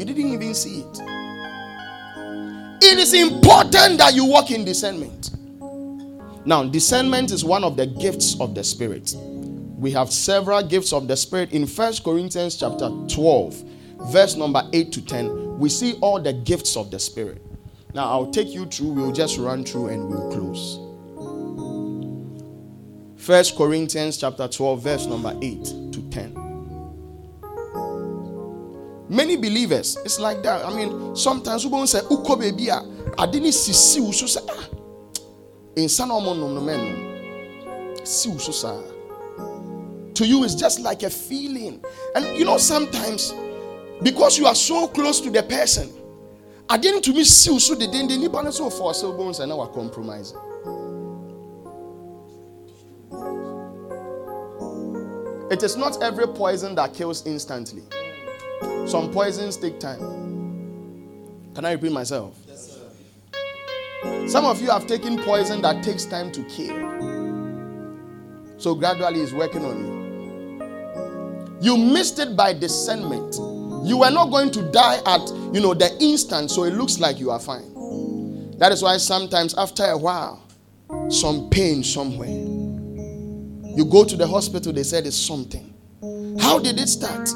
You 0.00 0.06
didn't 0.06 0.32
even 0.32 0.54
see 0.54 0.80
it. 0.80 0.98
It 2.82 2.98
is 2.98 3.12
important 3.12 3.98
that 3.98 4.14
you 4.14 4.24
walk 4.24 4.50
in 4.50 4.64
discernment. 4.64 5.32
Now, 6.46 6.64
discernment 6.64 7.30
is 7.32 7.44
one 7.44 7.64
of 7.64 7.76
the 7.76 7.84
gifts 7.84 8.40
of 8.40 8.54
the 8.54 8.64
Spirit. 8.64 9.14
We 9.76 9.90
have 9.90 10.10
several 10.10 10.62
gifts 10.62 10.94
of 10.94 11.06
the 11.06 11.18
Spirit 11.18 11.52
in 11.52 11.66
First 11.66 12.02
Corinthians 12.02 12.56
chapter 12.56 12.88
12, 13.08 13.62
verse 14.10 14.36
number 14.36 14.66
8 14.72 14.90
to 14.90 15.04
10. 15.04 15.58
We 15.58 15.68
see 15.68 15.98
all 16.00 16.18
the 16.18 16.32
gifts 16.32 16.78
of 16.78 16.90
the 16.90 16.98
Spirit. 16.98 17.42
Now, 17.92 18.08
I'll 18.08 18.30
take 18.30 18.48
you 18.48 18.64
through, 18.64 18.92
we'll 18.92 19.12
just 19.12 19.36
run 19.36 19.64
through 19.64 19.88
and 19.88 20.08
we'll 20.08 20.32
close. 20.32 20.78
First 23.22 23.54
Corinthians 23.54 24.16
chapter 24.16 24.48
12, 24.48 24.82
verse 24.82 25.04
number 25.04 25.36
8 25.42 25.89
Many 29.10 29.34
believers, 29.36 29.98
it's 30.04 30.20
like 30.20 30.40
that. 30.44 30.64
I 30.64 30.72
mean, 30.72 31.16
sometimes 31.16 31.66
we 31.66 31.70
say, 31.88 31.98
Uko 31.98 32.38
baby, 32.38 32.70
I 32.70 33.26
didn't 33.26 33.50
see 33.50 33.72
see 33.72 34.12
so 34.12 34.26
say, 34.26 34.40
ah, 34.48 34.68
in. 35.74 35.88
See 38.06 38.38
so 38.38 38.52
To 40.14 40.24
you, 40.24 40.44
it's 40.44 40.54
just 40.54 40.78
like 40.78 41.02
a 41.02 41.10
feeling. 41.10 41.84
And 42.14 42.38
you 42.38 42.44
know, 42.44 42.56
sometimes 42.56 43.34
because 44.00 44.38
you 44.38 44.46
are 44.46 44.54
so 44.54 44.86
close 44.86 45.20
to 45.22 45.30
the 45.30 45.42
person, 45.42 45.90
I 46.68 46.76
didn't 46.78 47.02
to 47.02 47.12
me 47.12 47.24
see 47.24 47.58
so 47.58 47.74
the 47.74 47.88
day 47.88 48.06
the 48.06 48.52
so 48.52 48.70
for 48.70 48.94
so 48.94 49.12
bones 49.12 49.40
and 49.40 49.48
now 49.48 49.66
compromising. 49.66 50.38
It 55.50 55.64
is 55.64 55.76
not 55.76 56.00
every 56.00 56.28
poison 56.28 56.76
that 56.76 56.94
kills 56.94 57.26
instantly. 57.26 57.82
Some 58.86 59.10
poisons 59.12 59.56
take 59.56 59.78
time. 59.80 60.00
Can 61.54 61.64
I 61.64 61.72
repeat 61.72 61.92
myself? 61.92 62.36
Yes, 62.46 62.78
Some 64.26 64.44
of 64.44 64.60
you 64.60 64.70
have 64.70 64.86
taken 64.86 65.18
poison 65.22 65.62
that 65.62 65.82
takes 65.82 66.04
time 66.04 66.30
to 66.32 66.42
kill. 66.44 66.76
So 68.58 68.74
gradually 68.74 69.20
it's 69.20 69.32
working 69.32 69.64
on 69.64 69.78
you. 69.86 70.00
You 71.62 71.76
missed 71.76 72.18
it 72.18 72.36
by 72.36 72.52
discernment. 72.52 73.34
You 73.86 73.98
were 73.98 74.10
not 74.10 74.30
going 74.30 74.50
to 74.52 74.62
die 74.70 75.00
at 75.06 75.20
you 75.52 75.60
know 75.60 75.74
the 75.74 75.96
instant, 76.00 76.50
so 76.50 76.64
it 76.64 76.74
looks 76.74 76.98
like 76.98 77.18
you 77.18 77.30
are 77.30 77.40
fine. 77.40 78.58
That 78.58 78.72
is 78.72 78.82
why 78.82 78.96
sometimes 78.98 79.54
after 79.56 79.84
a 79.84 79.96
while, 79.96 80.42
some 81.08 81.48
pain 81.50 81.82
somewhere. 81.82 82.28
You 82.28 83.84
go 83.84 84.04
to 84.04 84.16
the 84.16 84.26
hospital, 84.26 84.72
they 84.72 84.82
said 84.82 85.06
it's 85.06 85.16
something. 85.16 85.72
How 86.40 86.58
did 86.58 86.78
it 86.78 86.88
start? 86.88 87.28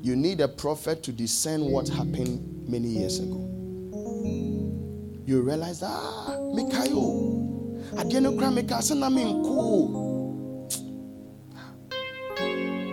You 0.00 0.14
need 0.14 0.40
a 0.40 0.48
prophet 0.48 1.02
to 1.04 1.12
discern 1.12 1.62
what 1.72 1.88
happened 1.88 2.68
many 2.68 2.86
years 2.88 3.18
ago. 3.18 3.44
You 5.26 5.42
realize, 5.42 5.82
ah, 5.82 6.36
Mikayo, 6.54 7.82
menkoo 9.10 10.18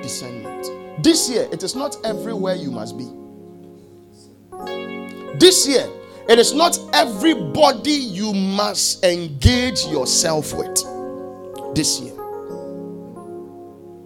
discernment. 0.02 1.04
This 1.04 1.30
year 1.30 1.48
it 1.52 1.62
is 1.64 1.76
not 1.76 1.96
everywhere 2.04 2.56
you 2.56 2.72
must 2.72 2.98
be. 2.98 3.06
This 5.38 5.68
year 5.68 5.88
it 6.28 6.40
is 6.40 6.54
not 6.54 6.80
everybody 6.94 7.92
you 7.92 8.34
must 8.34 9.04
engage 9.06 9.86
yourself 9.86 10.54
with. 10.54 10.76
This 11.76 12.00
year. 12.00 12.14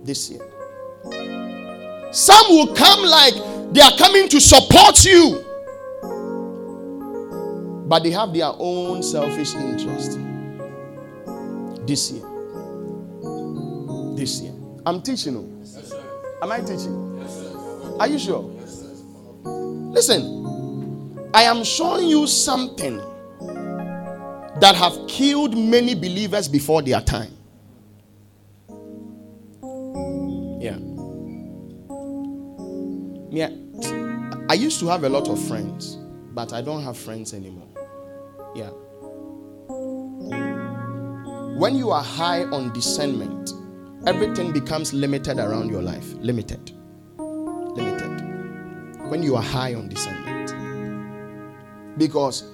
This 0.03 0.29
year 0.29 0.48
some 2.11 2.45
will 2.49 2.73
come 2.75 3.01
like 3.03 3.33
they 3.73 3.81
are 3.81 3.95
coming 3.97 4.27
to 4.29 4.39
support 4.41 5.03
you 5.05 5.45
but 7.89 8.03
they 8.03 8.11
have 8.11 8.31
their 8.33 8.51
own 8.59 9.01
selfish 9.01 9.55
interest. 9.55 10.19
This 11.87 12.11
year. 12.11 12.23
This 14.15 14.41
year. 14.41 14.53
I'm 14.85 15.01
teaching 15.01 15.33
you. 15.33 15.57
Yes, 15.59 15.91
Am 16.39 16.51
I 16.51 16.59
teaching? 16.59 17.17
Yes, 17.19 17.55
Are 17.99 18.07
you 18.07 18.19
sure? 18.19 18.47
Yes, 18.59 18.83
Listen, 19.43 21.29
I 21.33 21.43
am 21.43 21.63
showing 21.63 22.07
you 22.07 22.27
something 22.27 22.97
that 24.59 24.75
have 24.75 24.95
killed 25.07 25.57
many 25.57 25.95
believers 25.95 26.47
before 26.47 26.83
their 26.83 27.01
time. 27.01 27.31
Yeah. 33.31 33.49
I 34.49 34.53
used 34.53 34.79
to 34.79 34.87
have 34.87 35.03
a 35.03 35.09
lot 35.09 35.27
of 35.29 35.39
friends, 35.47 35.97
but 36.33 36.53
I 36.53 36.61
don't 36.61 36.83
have 36.83 36.97
friends 36.97 37.33
anymore. 37.33 37.67
Yeah. 38.55 38.71
When 41.59 41.75
you 41.75 41.91
are 41.91 42.03
high 42.03 42.45
on 42.45 42.71
discernment, 42.73 43.51
everything 44.07 44.51
becomes 44.51 44.93
limited 44.93 45.37
around 45.39 45.69
your 45.69 45.81
life. 45.81 46.13
Limited. 46.13 46.71
Limited. 47.17 49.09
When 49.09 49.21
you 49.21 49.35
are 49.35 49.43
high 49.43 49.73
on 49.75 49.89
discernment. 49.89 50.53
Because 51.97 52.45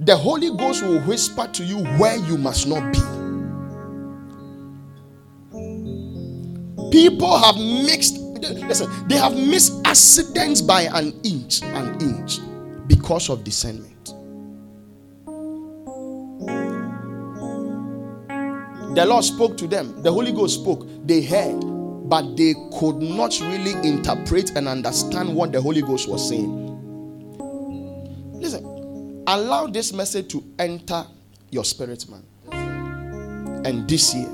the 0.00 0.16
Holy 0.16 0.50
Ghost 0.56 0.82
will 0.82 1.00
whisper 1.02 1.46
to 1.48 1.62
you 1.62 1.84
where 1.98 2.16
you 2.16 2.36
must 2.38 2.66
not 2.66 2.92
be. 2.92 2.98
People 6.90 7.36
have 7.38 7.56
mixed, 7.56 8.18
listen, 8.50 9.08
they 9.08 9.16
have 9.16 9.34
missed 9.34 9.86
accidents 9.86 10.60
by 10.60 10.82
an 10.82 11.18
inch, 11.24 11.62
an 11.62 12.00
inch 12.00 12.40
because 12.86 13.28
of 13.30 13.44
discernment. 13.44 13.90
The 18.94 19.04
Lord 19.04 19.24
spoke 19.24 19.56
to 19.56 19.66
them, 19.66 20.02
the 20.02 20.12
Holy 20.12 20.30
Ghost 20.30 20.60
spoke. 20.60 20.86
They 21.04 21.20
heard, 21.20 21.58
but 22.08 22.36
they 22.36 22.54
could 22.78 22.96
not 23.02 23.38
really 23.40 23.72
interpret 23.86 24.56
and 24.56 24.68
understand 24.68 25.34
what 25.34 25.50
the 25.50 25.60
Holy 25.60 25.82
Ghost 25.82 26.08
was 26.08 26.28
saying. 26.28 26.70
Listen, 28.40 29.24
allow 29.26 29.66
this 29.66 29.92
message 29.92 30.28
to 30.28 30.44
enter 30.58 31.04
your 31.50 31.64
spirit, 31.64 32.06
man. 32.08 32.22
And 33.66 33.88
this 33.88 34.14
year, 34.14 34.30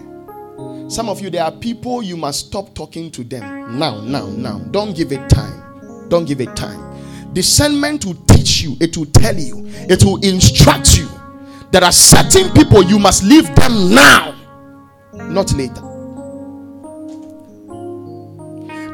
some 0.91 1.09
of 1.09 1.21
you, 1.21 1.31
there 1.31 1.45
are 1.45 1.53
people 1.53 2.03
you 2.03 2.17
must 2.17 2.47
stop 2.49 2.75
talking 2.75 3.11
to 3.13 3.25
them 3.25 3.79
now, 3.79 4.01
now, 4.01 4.27
now. 4.27 4.59
Don't 4.71 4.95
give 4.97 5.13
it 5.13 5.29
time. 5.31 6.09
Don't 6.09 6.25
give 6.27 6.41
it 6.41 6.55
time. 6.57 7.33
Discernment 7.33 8.05
will 8.05 8.17
teach 8.27 8.63
you, 8.63 8.77
it 8.81 8.97
will 8.97 9.07
tell 9.07 9.37
you, 9.37 9.63
it 9.89 10.03
will 10.05 10.17
instruct 10.25 10.99
you. 10.99 11.09
There 11.71 11.85
are 11.85 11.93
certain 11.93 12.53
people 12.53 12.83
you 12.83 12.99
must 12.99 13.23
leave 13.23 13.47
them 13.55 13.95
now 13.95 14.37
not 15.13 15.53
later. 15.53 15.81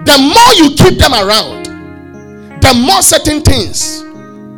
The 0.04 0.18
more 0.18 0.54
you 0.54 0.76
keep 0.76 0.98
them 0.98 1.12
around, 1.12 1.64
the 2.60 2.74
more 2.74 3.02
certain 3.02 3.40
things 3.42 4.02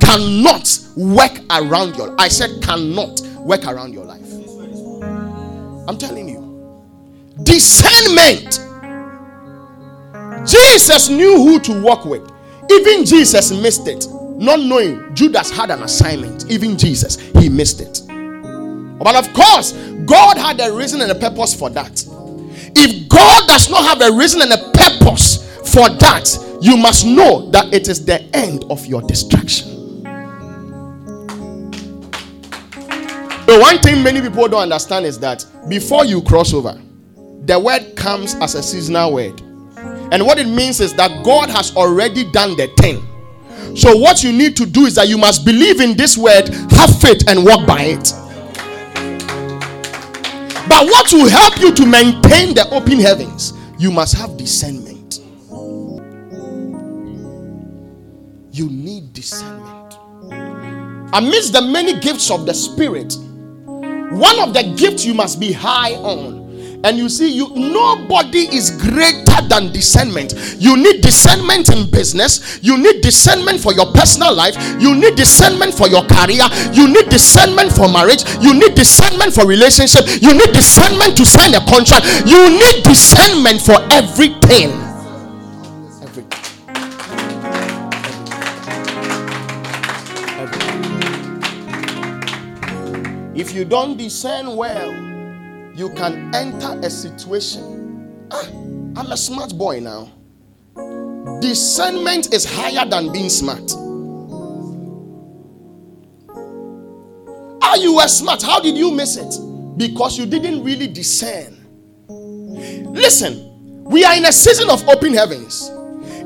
cannot 0.05 0.79
work 0.97 1.41
around 1.51 1.97
your 1.97 2.15
I 2.19 2.29
said 2.29 2.63
cannot 2.63 3.21
work 3.39 3.65
around 3.65 3.93
your 3.93 4.05
life. 4.05 4.23
I'm 5.89 5.97
telling 5.97 6.29
you. 6.29 6.48
Discernment. 7.43 8.65
Jesus 10.49 11.09
knew 11.09 11.37
who 11.37 11.61
to 11.61 11.83
work 11.83 12.05
with. 12.05 12.31
Even 12.71 13.05
Jesus 13.05 13.51
missed 13.53 13.87
it. 13.89 14.07
Not 14.37 14.61
knowing 14.61 15.15
Judas 15.15 15.51
had 15.51 15.71
an 15.71 15.83
assignment. 15.83 16.51
Even 16.51 16.77
Jesus, 16.79 17.17
he 17.17 17.49
missed 17.49 17.81
it. 17.81 18.03
But 18.99 19.15
of 19.15 19.33
course, 19.33 19.73
God 20.05 20.37
had 20.37 20.61
a 20.61 20.73
reason 20.73 21.01
and 21.01 21.11
a 21.11 21.15
purpose 21.15 21.55
for 21.55 21.71
that. 21.71 22.05
If 22.77 23.09
God 23.09 23.47
does 23.47 23.71
not 23.71 23.85
have 23.85 24.01
a 24.03 24.17
reason 24.17 24.43
and 24.43 24.53
a 24.53 24.71
purpose 24.73 25.45
for 25.73 25.89
that, 25.89 26.59
you 26.61 26.77
must 26.77 27.07
know 27.07 27.51
that 27.51 27.73
it 27.73 27.89
is 27.89 28.05
the 28.05 28.23
end 28.35 28.65
of 28.71 28.85
your 28.87 29.03
destruction. 29.03 30.03
The 33.47 33.59
one 33.59 33.79
thing 33.79 34.03
many 34.03 34.21
people 34.21 34.47
don't 34.49 34.63
understand 34.63 35.07
is 35.07 35.19
that 35.21 35.45
before 35.69 36.05
you 36.05 36.21
cross 36.23 36.53
over, 36.53 36.81
the 37.49 37.59
word 37.59 37.97
comes 37.97 38.35
as 38.37 38.55
a 38.55 38.63
seasonal 38.63 39.15
word. 39.15 39.41
And 40.13 40.25
what 40.27 40.39
it 40.39 40.47
means 40.47 40.81
is 40.81 40.93
that 40.95 41.25
God 41.25 41.49
has 41.49 41.75
already 41.75 42.31
done 42.31 42.57
the 42.59 42.69
thing. 42.77 43.03
So, 43.75 43.97
what 43.97 44.23
you 44.23 44.33
need 44.33 44.55
to 44.57 44.67
do 44.67 44.85
is 44.85 44.95
that 44.97 45.09
you 45.09 45.17
must 45.17 45.47
believe 45.47 45.81
in 45.81 45.97
this 45.97 46.17
word, 46.19 46.49
have 46.73 47.01
faith, 47.01 47.25
and 47.27 47.45
walk 47.45 47.67
by 47.67 47.83
it. 47.85 48.13
But 50.69 50.85
what 50.87 51.11
will 51.11 51.29
help 51.29 51.59
you 51.59 51.73
to 51.75 51.87
maintain 51.87 52.55
the 52.55 52.69
open 52.71 53.01
heavens? 53.01 53.55
You 53.79 53.91
must 53.91 54.15
have 54.17 54.37
discernment. 54.37 55.21
You 58.53 58.69
need 58.69 59.15
discernment. 59.15 59.95
Amidst 61.15 61.55
the 61.55 61.63
many 61.63 61.99
gifts 61.99 62.31
of 62.31 62.45
the 62.45 62.53
Spirit, 62.53 63.17
one 64.13 64.39
of 64.39 64.53
the 64.53 64.75
gifts 64.77 65.07
you 65.07 65.15
must 65.15 65.41
be 65.41 65.53
high 65.53 65.95
on 65.95 66.38
and 66.85 66.97
you 66.97 67.09
see, 67.09 67.29
you 67.29 67.51
nobody 67.55 68.47
is 68.55 68.71
greater 68.71 69.43
than 69.49 69.73
discernment. 69.73 70.35
You 70.59 70.77
need 70.77 71.01
discernment 71.01 71.71
in 71.71 71.91
business, 71.91 72.61
you 72.63 72.79
need 72.79 73.01
discernment 73.01 73.61
for 73.61 73.73
your 73.73 73.93
personal 73.93 74.35
life, 74.35 74.55
you 74.81 74.95
need 74.95 75.17
discernment 75.17 75.75
for 75.75 75.89
your 75.89 76.05
career, 76.07 76.45
you 76.73 76.87
need 76.87 77.09
discernment 77.09 77.73
for 77.73 77.89
marriage, 77.89 78.23
you 78.41 78.55
need 78.55 78.75
discernment 78.75 79.35
for 79.35 79.47
relationship, 79.47 80.07
you 80.23 80.33
need 80.33 80.53
discernment 80.53 81.17
to 81.17 81.27
sign 81.27 81.55
a 81.55 81.61
contract, 81.67 82.07
you 82.27 82.49
need 82.49 82.85
discernment 82.85 83.61
for 83.61 83.77
everything. 83.91 84.85
If 93.35 93.55
you 93.55 93.65
don't 93.65 93.97
discern 93.97 94.57
well, 94.57 95.08
you 95.79 95.89
can 95.91 96.35
enter 96.35 96.77
a 96.83 96.91
situation. 96.91 98.27
Ah, 98.33 98.45
I'm 98.97 99.13
a 99.13 99.17
smart 99.17 99.57
boy 99.57 99.79
now. 99.79 100.11
Discernment 101.41 102.35
is 102.35 102.45
higher 102.45 102.85
than 102.85 103.13
being 103.13 103.31
smart. 103.31 103.71
Are 107.63 107.77
you 107.77 107.95
were 107.95 108.09
smart? 108.09 108.43
How 108.43 108.59
did 108.59 108.77
you 108.77 108.91
miss 108.91 109.17
it? 109.17 109.33
Because 109.79 110.19
you 110.19 110.27
didn't 110.27 110.65
really 110.65 110.89
discern. 110.89 111.55
Listen, 112.93 113.85
we 113.85 114.05
are 114.05 114.17
in 114.17 114.25
a 114.25 114.33
season 114.33 114.71
of 114.71 114.87
open 114.89 115.15
heavens. 115.15 115.69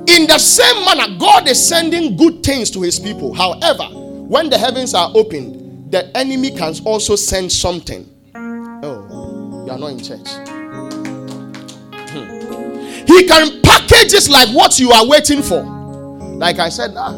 In 0.09 0.27
the 0.29 0.39
same 0.39 0.83
manner, 0.87 1.19
God 1.19 1.47
is 1.47 1.63
sending 1.69 2.17
good 2.17 2.43
things 2.43 2.71
to 2.71 2.81
his 2.81 2.99
people. 2.99 3.35
However, 3.35 3.85
when 3.85 4.49
the 4.49 4.57
heavens 4.57 4.95
are 4.95 5.11
opened, 5.15 5.93
the 5.93 6.17
enemy 6.17 6.53
can 6.53 6.75
also 6.87 7.17
send 7.17 7.53
something 7.53 8.09
are 9.73 9.79
not 9.79 9.93
in 9.93 9.99
church. 9.99 10.29
Hmm. 12.11 13.07
He 13.07 13.27
can 13.27 13.61
package 13.63 14.13
it 14.13 14.29
like 14.29 14.49
what 14.55 14.79
you 14.79 14.91
are 14.93 15.07
waiting 15.07 15.43
for. 15.43 15.63
Like 15.63 16.59
I 16.59 16.69
said, 16.69 16.93
ah, 16.97 17.13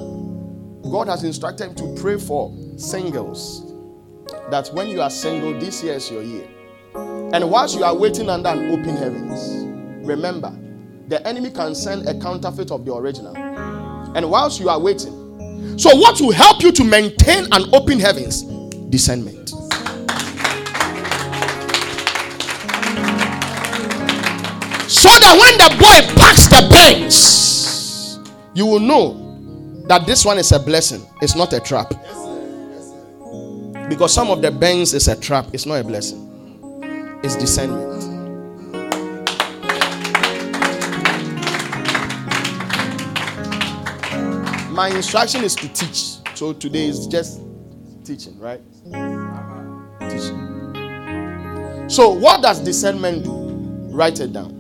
God 0.90 1.08
has 1.08 1.24
instructed 1.24 1.68
him 1.68 1.74
to 1.76 2.00
pray 2.00 2.18
for 2.18 2.54
singles. 2.76 3.72
That 4.50 4.68
when 4.72 4.88
you 4.88 5.00
are 5.02 5.10
single, 5.10 5.58
this 5.58 5.82
year 5.82 5.94
is 5.94 6.10
your 6.10 6.22
year. 6.22 6.46
And 6.94 7.50
whilst 7.50 7.76
you 7.76 7.84
are 7.84 7.94
waiting 7.96 8.28
under 8.28 8.50
an 8.50 8.70
open 8.70 8.96
heavens, 8.96 10.06
remember, 10.06 10.56
the 11.08 11.26
enemy 11.26 11.50
can 11.50 11.74
send 11.74 12.08
a 12.08 12.18
counterfeit 12.20 12.70
of 12.70 12.84
the 12.84 12.94
original. 12.94 13.36
And 13.36 14.30
whilst 14.30 14.60
you 14.60 14.68
are 14.68 14.78
waiting, 14.78 15.78
so 15.78 15.96
what 15.96 16.20
will 16.20 16.32
help 16.32 16.62
you 16.62 16.70
to 16.72 16.84
maintain 16.84 17.46
an 17.52 17.74
open 17.74 17.98
heavens? 17.98 18.42
Discernment. 18.90 19.50
So 24.94 25.09
that 25.09 25.37
when 25.37 25.59
the 25.59 25.70
boy 25.74 26.14
packs 26.14 26.46
the 26.46 26.62
bench, 26.70 28.24
you 28.54 28.64
will 28.64 28.78
know 28.78 29.83
that 29.88 30.07
this 30.07 30.24
one 30.24 30.38
is 30.38 30.52
a 30.52 30.59
blessing, 30.61 31.04
it's 31.20 31.35
not 31.35 31.52
a 31.52 31.59
trap. 31.59 31.90
Because 33.88 34.14
some 34.14 34.30
of 34.30 34.40
the 34.40 34.52
bends 34.52 34.94
is 34.94 35.09
a 35.09 35.20
trap, 35.20 35.46
it's 35.52 35.66
not 35.66 35.74
a 35.74 35.85
blessing, 35.85 37.18
it's 37.24 37.35
discernment. 37.35 38.04
My 44.70 44.90
instruction 44.94 45.42
is 45.42 45.57
to 45.57 45.68
teach. 45.74 46.18
So 46.37 46.52
today 46.52 46.87
is 46.87 47.09
just 47.09 47.40
teaching, 48.04 48.38
right? 48.38 48.61
Teaching. 50.09 50.38
So, 51.90 52.11
what 52.11 52.42
does 52.42 52.61
discernment 52.61 53.24
do? 53.24 53.33
Write 53.90 54.20
it 54.20 54.33
down. 54.33 54.53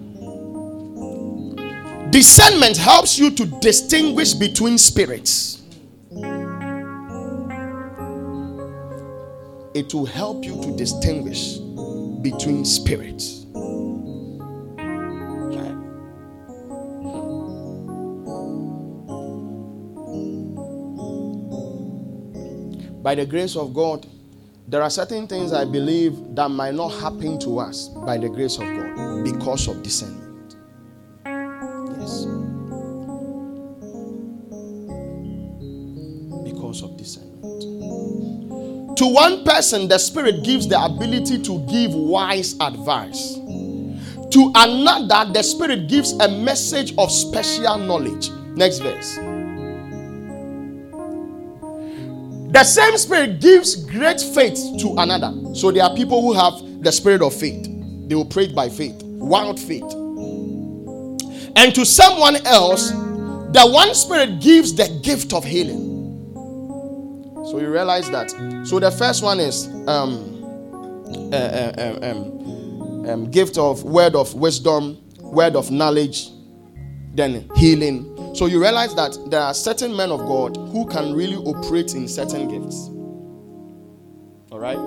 Discernment 2.14 2.76
helps 2.76 3.18
you 3.18 3.28
to 3.32 3.44
distinguish 3.58 4.34
between 4.34 4.78
spirits. 4.78 5.62
It 9.74 9.92
will 9.92 10.06
help 10.06 10.44
you 10.44 10.62
to 10.62 10.76
distinguish 10.76 11.56
between 12.22 12.64
spirits. 12.64 13.40
By 23.02 23.16
the 23.16 23.26
grace 23.28 23.56
of 23.56 23.74
God, 23.74 24.06
there 24.68 24.82
are 24.82 24.90
certain 24.90 25.26
things 25.26 25.52
I 25.52 25.64
believe 25.64 26.36
that 26.36 26.48
might 26.48 26.74
not 26.74 26.90
happen 26.90 27.40
to 27.40 27.58
us 27.58 27.88
by 27.88 28.18
the 28.18 28.28
grace 28.28 28.54
of 28.58 28.66
God 28.68 29.24
because 29.24 29.66
of 29.66 29.82
discernment. 29.82 30.33
To 38.96 39.06
one 39.06 39.44
person, 39.44 39.88
the 39.88 39.98
Spirit 39.98 40.44
gives 40.44 40.68
the 40.68 40.82
ability 40.82 41.42
to 41.42 41.58
give 41.66 41.94
wise 41.94 42.54
advice. 42.60 43.34
To 43.34 44.52
another, 44.54 45.32
the 45.32 45.42
Spirit 45.42 45.88
gives 45.88 46.12
a 46.12 46.28
message 46.28 46.94
of 46.98 47.10
special 47.10 47.78
knowledge. 47.78 48.30
Next 48.56 48.78
verse. 48.78 49.16
The 52.52 52.64
same 52.64 52.96
Spirit 52.98 53.40
gives 53.40 53.76
great 53.76 54.20
faith 54.20 54.58
to 54.80 54.94
another. 54.98 55.32
So 55.54 55.70
there 55.72 55.84
are 55.84 55.94
people 55.94 56.22
who 56.22 56.32
have 56.32 56.54
the 56.82 56.92
Spirit 56.92 57.22
of 57.22 57.34
faith, 57.34 57.64
they 58.08 58.14
will 58.14 58.24
pray 58.26 58.52
by 58.52 58.68
faith, 58.68 59.02
wild 59.02 59.58
faith. 59.58 60.03
And 61.56 61.74
to 61.74 61.84
someone 61.84 62.36
else, 62.46 62.90
the 62.90 63.68
one 63.70 63.94
Spirit 63.94 64.40
gives 64.40 64.74
the 64.74 64.88
gift 65.02 65.32
of 65.32 65.44
healing. 65.44 65.92
So 67.46 67.58
you 67.60 67.70
realize 67.70 68.10
that. 68.10 68.30
So 68.66 68.80
the 68.80 68.90
first 68.90 69.22
one 69.22 69.38
is 69.38 69.68
um, 69.86 70.42
uh, 71.32 71.36
uh, 71.36 71.98
um, 72.02 73.08
um, 73.08 73.30
gift 73.30 73.58
of 73.58 73.84
word 73.84 74.16
of 74.16 74.34
wisdom, 74.34 74.98
word 75.20 75.54
of 75.54 75.70
knowledge, 75.70 76.30
then 77.14 77.48
healing. 77.54 78.34
So 78.34 78.46
you 78.46 78.60
realize 78.60 78.94
that 78.96 79.16
there 79.30 79.40
are 79.40 79.54
certain 79.54 79.94
men 79.94 80.10
of 80.10 80.20
God 80.20 80.56
who 80.56 80.86
can 80.86 81.14
really 81.14 81.36
operate 81.36 81.94
in 81.94 82.08
certain 82.08 82.48
gifts. 82.48 82.88
All 84.50 84.58
right. 84.58 84.78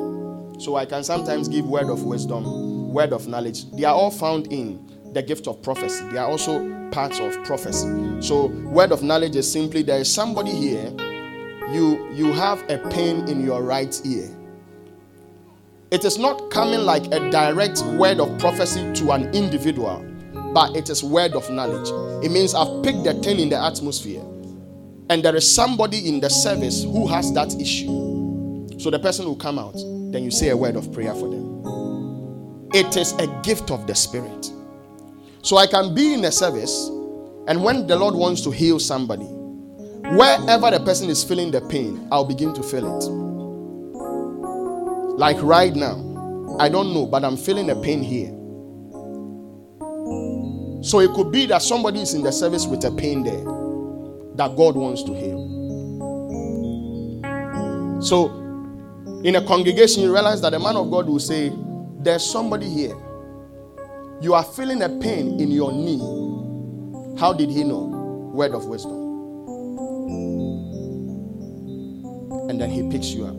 So 0.62 0.75
I 0.75 0.86
can 0.86 1.03
sometimes 1.03 1.47
give 1.47 1.65
word 1.65 1.89
of 1.89 2.03
wisdom, 2.03 2.91
word 2.91 3.13
of 3.13 3.27
knowledge. 3.27 3.69
They 3.71 3.86
are 3.86 3.93
all 3.93 4.12
found 4.12 4.51
in 4.51 4.84
the 5.17 5.23
gift 5.23 5.47
of 5.47 5.63
prophecy. 5.63 6.08
They 6.10 6.19
are 6.19 6.27
also 6.27 6.89
parts 6.91 7.19
of 7.19 7.43
prophecy. 7.43 7.88
So 8.21 8.45
word 8.69 8.91
of 8.91 9.01
knowledge 9.01 9.36
is 9.36 9.51
simply 9.51 9.82
there 9.82 9.99
is 9.99 10.13
somebody 10.13 10.51
here 10.51 10.93
you 11.71 12.08
you 12.13 12.32
have 12.34 12.63
a 12.69 12.77
pain 12.89 13.27
in 13.27 13.43
your 13.43 13.63
right 13.63 13.99
ear. 14.06 14.30
It 15.89 16.06
is 16.06 16.19
not 16.19 16.51
coming 16.51 16.82
like 16.82 17.08
a 17.08 17.32
direct 17.32 17.82
word 17.97 18.19
of 18.19 18.38
prophecy 18.38 18.93
to 18.93 19.12
an 19.12 19.34
individual 19.34 20.06
but 20.53 20.75
it 20.75 20.88
is 20.88 21.03
word 21.03 21.34
of 21.34 21.49
knowledge. 21.49 21.89
It 22.23 22.30
means 22.30 22.53
i've 22.53 22.84
picked 22.84 23.03
the 23.03 23.15
thing 23.15 23.39
in 23.39 23.49
the 23.49 23.60
atmosphere 23.60 24.21
and 25.10 25.25
there 25.25 25.36
is 25.36 25.51
somebody 25.51 26.08
in 26.08 26.19
the 26.19 26.30
service 26.30 26.84
who 26.84 27.08
has 27.08 27.34
that 27.34 27.60
issue. 27.60 27.88
So 28.77 28.91
the 28.91 28.99
person 28.99 29.25
will 29.25 29.36
come 29.36 29.58
out 29.58 29.77
then 30.12 30.23
you 30.23 30.30
say 30.30 30.49
a 30.49 30.58
word 30.58 30.75
of 30.75 30.93
prayer 30.93 31.15
for 31.15 31.27
them. 31.27 32.69
It 32.75 32.95
is 32.95 33.13
a 33.13 33.25
gift 33.41 33.71
of 33.71 33.88
the 33.88 33.95
spirit 33.95 34.51
so 35.47 35.57
i 35.57 35.65
can 35.65 35.93
be 35.93 36.13
in 36.13 36.25
a 36.25 36.31
service 36.31 36.75
and 37.47 37.63
when 37.63 37.88
the 37.88 37.95
lord 37.95 38.15
wants 38.15 38.41
to 38.41 38.51
heal 38.51 38.79
somebody 38.79 39.27
Wherever 40.15 40.71
the 40.71 40.79
person 40.79 41.10
is 41.10 41.21
feeling 41.21 41.51
the 41.51 41.60
pain, 41.60 42.07
I'll 42.12 42.23
begin 42.23 42.53
to 42.53 42.63
feel 42.63 42.88
it. 42.97 43.03
Like 45.19 45.36
right 45.41 45.75
now, 45.75 46.55
I 46.60 46.69
don't 46.69 46.93
know, 46.93 47.05
but 47.05 47.25
I'm 47.25 47.36
feeling 47.36 47.69
a 47.69 47.75
pain 47.75 48.01
here. 48.01 48.29
So 50.81 51.01
it 51.01 51.12
could 51.13 51.29
be 51.31 51.45
that 51.47 51.62
somebody 51.62 51.99
is 52.01 52.13
in 52.13 52.23
the 52.23 52.31
service 52.31 52.65
with 52.65 52.86
a 52.86 52.91
pain 52.91 53.23
there 53.23 53.43
that 54.38 54.55
God 54.55 54.75
wants 54.77 55.03
to 55.03 55.13
heal. 55.13 55.43
So 58.01 58.29
in 59.25 59.36
a 59.36 59.45
congregation, 59.45 60.03
you 60.03 60.13
realize 60.13 60.39
that 60.41 60.51
the 60.51 60.60
man 60.60 60.77
of 60.77 60.89
God 60.89 61.07
will 61.10 61.19
say, 61.19 61.51
There's 61.99 62.23
somebody 62.23 62.69
here. 62.69 62.95
You 64.21 64.34
are 64.34 64.43
feeling 64.43 64.82
a 64.82 64.89
pain 64.89 65.39
in 65.39 65.51
your 65.51 65.71
knee. 65.71 65.99
How 67.19 67.34
did 67.34 67.49
he 67.49 67.63
know? 67.63 68.32
Word 68.34 68.53
of 68.53 68.65
wisdom. 68.65 69.08
and 72.49 72.60
then 72.62 72.69
he 72.69 72.89
picks 72.89 73.08
you 73.10 73.25
up. 73.25 73.36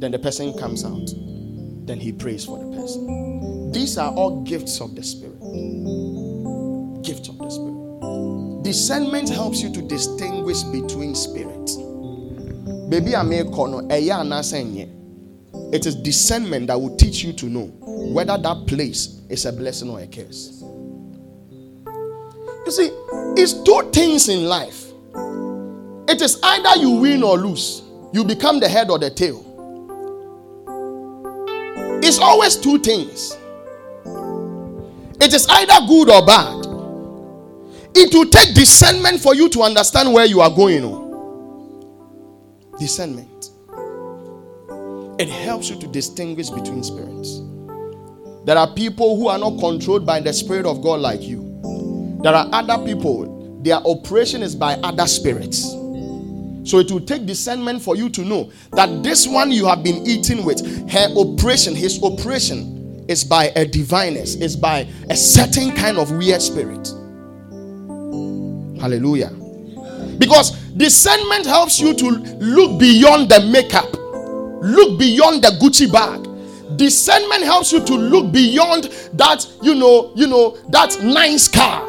Then 0.00 0.10
the 0.10 0.18
person 0.18 0.56
comes 0.58 0.84
out. 0.84 1.12
Then 1.86 2.00
he 2.00 2.12
prays 2.12 2.44
for 2.44 2.58
the 2.58 2.76
person. 2.76 3.70
These 3.72 3.98
are 3.98 4.12
all 4.12 4.42
gifts 4.42 4.80
of 4.80 4.96
the 4.96 5.02
Spirit. 5.02 5.38
Gifts 7.02 7.28
of 7.28 7.38
the 7.38 7.50
Spirit. 7.50 8.62
Discernment 8.64 9.28
helps 9.28 9.62
you 9.62 9.72
to 9.72 9.82
distinguish 9.82 10.62
between 10.64 11.14
spirits. 11.14 11.76
Baby, 12.88 13.14
I 13.14 13.22
may 13.22 13.44
call 13.44 13.88
It 13.90 15.86
is 15.86 15.94
discernment 15.94 16.66
that 16.68 16.80
will 16.80 16.96
teach 16.96 17.22
you 17.22 17.32
to 17.34 17.46
know 17.46 17.70
whether 18.12 18.36
that 18.38 18.66
place 18.66 19.20
is 19.28 19.44
a 19.46 19.52
blessing 19.52 19.90
or 19.90 20.00
a 20.00 20.06
curse. 20.06 20.62
You 22.66 22.72
see, 22.72 22.90
it's 23.36 23.54
two 23.62 23.90
things 23.92 24.28
in 24.28 24.44
life. 24.44 24.86
It 26.08 26.20
is 26.20 26.38
either 26.42 26.80
you 26.80 26.90
win 26.90 27.22
or 27.22 27.36
lose 27.38 27.82
you 28.12 28.24
become 28.24 28.58
the 28.60 28.68
head 28.68 28.90
or 28.90 28.98
the 28.98 29.10
tail. 29.10 29.46
It's 32.02 32.18
always 32.18 32.56
two 32.56 32.78
things. 32.78 33.36
It 35.22 35.32
is 35.34 35.46
either 35.48 35.86
good 35.86 36.10
or 36.10 36.24
bad. 36.26 36.66
It 37.94 38.14
will 38.14 38.26
take 38.26 38.54
discernment 38.54 39.20
for 39.20 39.34
you 39.34 39.48
to 39.50 39.62
understand 39.62 40.12
where 40.12 40.24
you 40.24 40.40
are 40.40 40.50
going. 40.50 40.82
Oh. 40.84 41.06
Discernment. 42.78 43.50
It 45.20 45.28
helps 45.28 45.68
you 45.68 45.76
to 45.80 45.86
distinguish 45.86 46.48
between 46.48 46.82
spirits. 46.82 47.40
There 48.50 48.58
are 48.58 48.66
people 48.66 49.16
who 49.16 49.28
are 49.28 49.38
not 49.38 49.60
controlled 49.60 50.04
by 50.04 50.18
the 50.18 50.32
Spirit 50.32 50.66
of 50.66 50.82
God 50.82 50.98
like 50.98 51.22
you. 51.22 52.18
There 52.20 52.34
are 52.34 52.48
other 52.52 52.84
people, 52.84 53.60
their 53.62 53.76
operation 53.76 54.42
is 54.42 54.56
by 54.56 54.74
other 54.82 55.06
spirits. 55.06 55.70
So 56.64 56.80
it 56.80 56.90
will 56.90 57.02
take 57.02 57.26
discernment 57.26 57.80
for 57.80 57.94
you 57.94 58.08
to 58.08 58.24
know 58.24 58.50
that 58.72 59.04
this 59.04 59.28
one 59.28 59.52
you 59.52 59.66
have 59.66 59.84
been 59.84 60.04
eating 60.04 60.44
with, 60.44 60.90
her 60.90 61.06
operation, 61.16 61.76
his 61.76 62.02
operation 62.02 63.04
is 63.06 63.22
by 63.22 63.52
a 63.54 63.64
divineness, 63.64 64.34
is 64.34 64.56
by 64.56 64.88
a 65.08 65.16
certain 65.16 65.70
kind 65.76 65.96
of 65.96 66.10
weird 66.10 66.42
spirit. 66.42 66.88
Hallelujah. 68.80 69.30
Because 70.18 70.58
discernment 70.72 71.46
helps 71.46 71.78
you 71.78 71.94
to 71.94 72.04
look 72.40 72.80
beyond 72.80 73.30
the 73.30 73.46
makeup, 73.46 73.94
look 74.60 74.98
beyond 74.98 75.44
the 75.44 75.50
Gucci 75.62 75.86
bag. 75.92 76.29
Discernment 76.80 77.42
helps 77.42 77.72
you 77.72 77.84
to 77.84 77.94
look 77.94 78.32
beyond 78.32 78.84
that, 79.12 79.46
you 79.60 79.74
know, 79.74 80.12
you 80.16 80.26
know, 80.26 80.56
that 80.70 80.98
nice 81.02 81.46
car. 81.46 81.86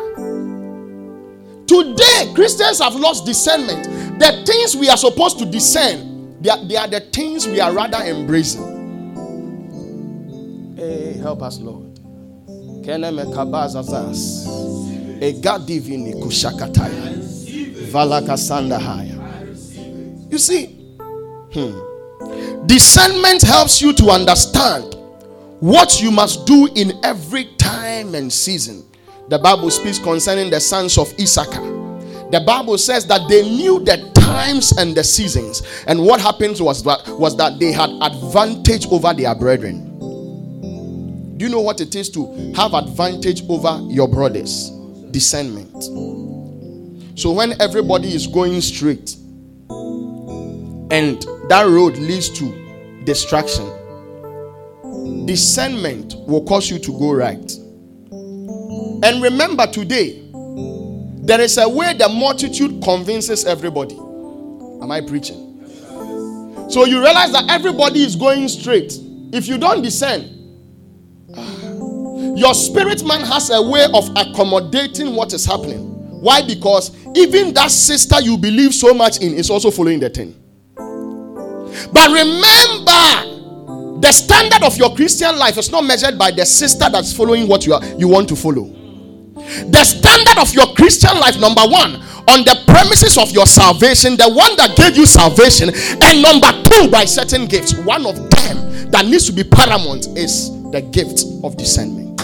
Today, 1.65 2.33
Christians 2.35 2.79
have 2.79 2.95
lost 2.95 3.25
discernment 3.25 3.85
the 4.19 4.43
things 4.45 4.75
we 4.75 4.89
are 4.89 4.97
supposed 4.97 5.39
to 5.39 5.45
discern, 5.45 6.39
they 6.41 6.49
are, 6.49 6.63
they 6.65 6.75
are 6.75 6.87
the 6.89 6.99
things 6.99 7.47
we 7.47 7.61
are 7.61 7.73
rather 7.73 7.99
embracing. 7.99 8.67
Hey, 10.75 11.13
help 11.19 11.41
us, 11.41 11.59
Lord. 11.59 11.97
You 20.29 20.37
see, 20.37 20.65
hmm. 21.53 21.90
Discernment 22.65 23.41
helps 23.41 23.81
you 23.81 23.93
to 23.93 24.09
understand 24.09 24.95
what 25.59 26.01
you 26.01 26.11
must 26.11 26.45
do 26.47 26.67
in 26.75 26.93
every 27.03 27.45
time 27.57 28.15
and 28.15 28.31
season. 28.31 28.83
The 29.29 29.37
Bible 29.39 29.69
speaks 29.69 29.99
concerning 29.99 30.49
the 30.49 30.59
sons 30.59 30.97
of 30.97 31.13
Issachar. 31.19 31.61
The 32.31 32.41
Bible 32.45 32.77
says 32.77 33.05
that 33.07 33.27
they 33.29 33.43
knew 33.43 33.79
the 33.83 34.09
times 34.15 34.71
and 34.77 34.95
the 34.95 35.03
seasons. 35.03 35.61
And 35.87 36.03
what 36.03 36.19
happened 36.21 36.57
was 36.59 36.81
that 36.83 37.07
was 37.07 37.35
that 37.37 37.59
they 37.59 37.71
had 37.71 37.89
advantage 38.01 38.87
over 38.87 39.13
their 39.13 39.35
brethren. 39.35 39.87
Do 41.37 41.45
you 41.45 41.51
know 41.51 41.61
what 41.61 41.81
it 41.81 41.95
is 41.95 42.09
to 42.11 42.53
have 42.55 42.73
advantage 42.73 43.43
over 43.49 43.79
your 43.89 44.07
brothers? 44.07 44.69
Discernment. 45.11 45.83
So 47.19 47.31
when 47.31 47.59
everybody 47.61 48.13
is 48.15 48.27
going 48.27 48.61
straight 48.61 49.15
and 50.91 51.21
that 51.49 51.65
road 51.67 51.97
leads 51.97 52.29
to 52.29 53.01
destruction. 53.05 53.65
discernment 55.25 56.15
will 56.27 56.43
cause 56.43 56.69
you 56.69 56.77
to 56.79 56.91
go 56.99 57.11
right. 57.13 57.51
And 59.03 59.21
remember 59.21 59.65
today, 59.67 60.21
there 61.23 61.39
is 61.39 61.57
a 61.57 61.67
way 61.69 61.93
the 61.93 62.09
multitude 62.09 62.83
convinces 62.83 63.45
everybody. 63.45 63.95
Am 63.95 64.91
I 64.91 64.99
preaching? 65.01 65.47
So 66.69 66.85
you 66.85 67.01
realize 67.01 67.31
that 67.31 67.45
everybody 67.49 68.03
is 68.03 68.15
going 68.15 68.47
straight. 68.49 68.93
If 69.33 69.47
you 69.47 69.57
don't 69.57 69.81
discern, 69.81 70.25
ah, 71.35 72.35
your 72.35 72.53
spirit 72.53 73.05
man 73.05 73.21
has 73.21 73.49
a 73.49 73.61
way 73.61 73.85
of 73.93 74.09
accommodating 74.17 75.15
what 75.15 75.33
is 75.33 75.45
happening. 75.45 75.87
Why? 76.21 76.41
Because 76.41 76.95
even 77.15 77.53
that 77.53 77.71
sister 77.71 78.19
you 78.21 78.37
believe 78.37 78.73
so 78.73 78.93
much 78.93 79.21
in 79.21 79.33
is 79.33 79.49
also 79.49 79.71
following 79.71 79.99
the 79.99 80.09
thing. 80.09 80.40
But 81.91 82.09
remember, 82.09 83.99
the 84.01 84.11
standard 84.11 84.63
of 84.63 84.77
your 84.77 84.95
Christian 84.95 85.37
life 85.37 85.57
is 85.57 85.71
not 85.71 85.83
measured 85.83 86.17
by 86.17 86.31
the 86.31 86.45
sister 86.45 86.89
that's 86.91 87.13
following 87.13 87.47
what 87.47 87.65
you, 87.65 87.73
are, 87.73 87.85
you 87.97 88.07
want 88.07 88.27
to 88.29 88.35
follow. 88.35 88.65
The 89.35 89.83
standard 89.83 90.41
of 90.41 90.53
your 90.53 90.73
Christian 90.75 91.17
life, 91.19 91.39
number 91.39 91.61
one, 91.61 91.95
on 92.27 92.45
the 92.45 92.63
premises 92.67 93.17
of 93.17 93.31
your 93.31 93.45
salvation, 93.45 94.15
the 94.17 94.29
one 94.31 94.55
that 94.57 94.75
gave 94.77 94.95
you 94.97 95.05
salvation, 95.05 95.69
and 95.69 96.21
number 96.21 96.51
two, 96.69 96.89
by 96.89 97.05
certain 97.05 97.45
gifts. 97.45 97.75
One 97.75 98.05
of 98.05 98.15
them 98.15 98.91
that 98.91 99.05
needs 99.05 99.25
to 99.27 99.33
be 99.33 99.43
paramount 99.43 100.07
is 100.17 100.49
the 100.71 100.81
gift 100.81 101.23
of 101.43 101.57
discernment. 101.57 102.21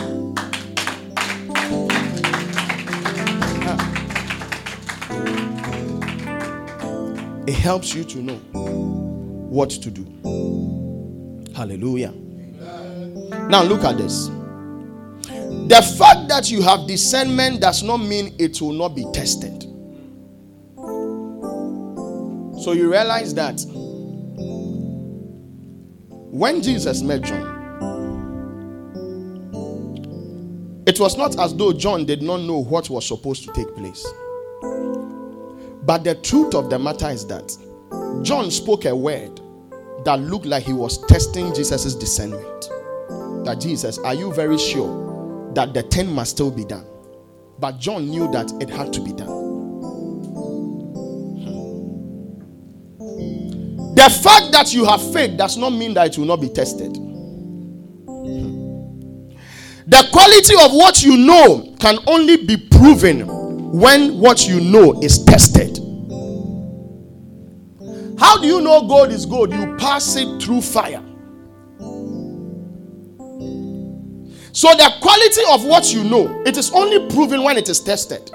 It 7.48 7.54
helps 7.56 7.94
you 7.94 8.04
to 8.04 8.18
know 8.22 9.07
what 9.50 9.70
to 9.70 9.92
do. 9.92 10.06
Hallelujah. 11.56 12.14
Now, 13.50 13.64
look 13.64 13.84
at 13.84 13.98
this. 13.98 14.28
The 15.68 15.96
fact 15.98 16.28
that 16.30 16.50
you 16.50 16.62
have 16.62 16.88
discernment 16.88 17.62
does 17.62 17.84
not 17.84 17.98
mean 17.98 18.36
it 18.40 18.62
will 18.62 18.74
not 18.74 18.90
be 18.96 19.06
tested. 19.14 19.64
So 22.62 22.72
you 22.74 22.92
realize 22.92 23.34
that 23.36 23.62
when 26.32 26.62
Jesus 26.62 27.02
met 27.02 27.22
John, 27.22 27.56
it 30.86 31.00
was 31.00 31.18
not 31.18 31.38
as 31.40 31.56
though 31.56 31.74
John 31.74 32.06
did 32.06 32.22
not 32.22 32.42
know 32.42 32.64
what 32.64 32.90
was 32.90 33.06
supposed 33.06 33.44
to 33.46 33.54
take 33.54 33.74
place. 33.76 34.06
But 35.84 36.04
the 36.04 36.16
truth 36.16 36.56
of 36.56 36.70
the 36.70 36.78
matter 36.80 37.10
is 37.10 37.26
that 37.28 37.58
John 38.24 38.52
spoke 38.52 38.86
a 38.86 38.96
word 38.96 39.40
that 40.06 40.20
looked 40.20 40.46
like 40.46 40.64
he 40.64 40.74
was 40.74 41.06
testing 41.08 41.54
Jesus' 41.54 41.96
discernment. 41.96 42.70
That 43.46 43.60
Jesus, 43.60 43.98
are 44.00 44.14
you 44.14 44.34
very 44.34 44.58
sure 44.58 45.52
that 45.54 45.74
the 45.74 45.84
ten 45.84 46.12
must 46.12 46.32
still 46.32 46.52
be 46.52 46.66
done? 46.66 46.86
But 47.60 47.80
John 47.80 48.08
knew 48.10 48.32
that 48.32 48.52
it 48.62 48.70
had 48.70 48.94
to 48.94 49.02
be 49.02 49.14
done. 49.14 49.48
The 53.96 54.10
fact 54.22 54.52
that 54.52 54.74
you 54.74 54.86
have 54.86 55.02
faith 55.12 55.38
does 55.38 55.58
not 55.58 55.72
mean 55.72 55.94
that 55.96 56.08
it 56.08 56.18
will 56.18 56.26
not 56.26 56.40
be 56.40 56.50
tested. 56.50 56.94
The 59.88 60.10
quality 60.12 60.54
of 60.64 60.74
what 60.74 61.02
you 61.04 61.18
know 61.18 61.74
can 61.80 61.98
only 62.08 62.46
be 62.46 62.58
proven 62.58 63.26
when 63.72 64.20
what 64.20 64.48
you 64.48 64.60
know 64.60 65.02
is 65.02 65.24
tested. 65.24 65.80
How 68.18 68.40
do 68.42 68.48
you 68.48 68.62
know 68.62 68.88
gold 68.88 69.12
is 69.12 69.26
gold? 69.26 69.54
You 69.54 69.76
pass 69.78 70.16
it 70.16 70.42
through 70.42 70.62
fire. 70.62 71.04
So 74.58 74.74
the 74.74 74.92
quality 75.02 75.42
of 75.52 75.66
what 75.66 75.94
you 75.94 76.04
know, 76.04 76.42
it 76.44 76.58
is 76.58 76.72
only 76.72 77.14
proven 77.14 77.44
when 77.44 77.58
it 77.58 77.70
is 77.70 77.80
tested. 77.80 78.32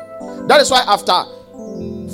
That 0.46 0.60
is 0.60 0.70
why 0.70 0.84
after 0.86 1.12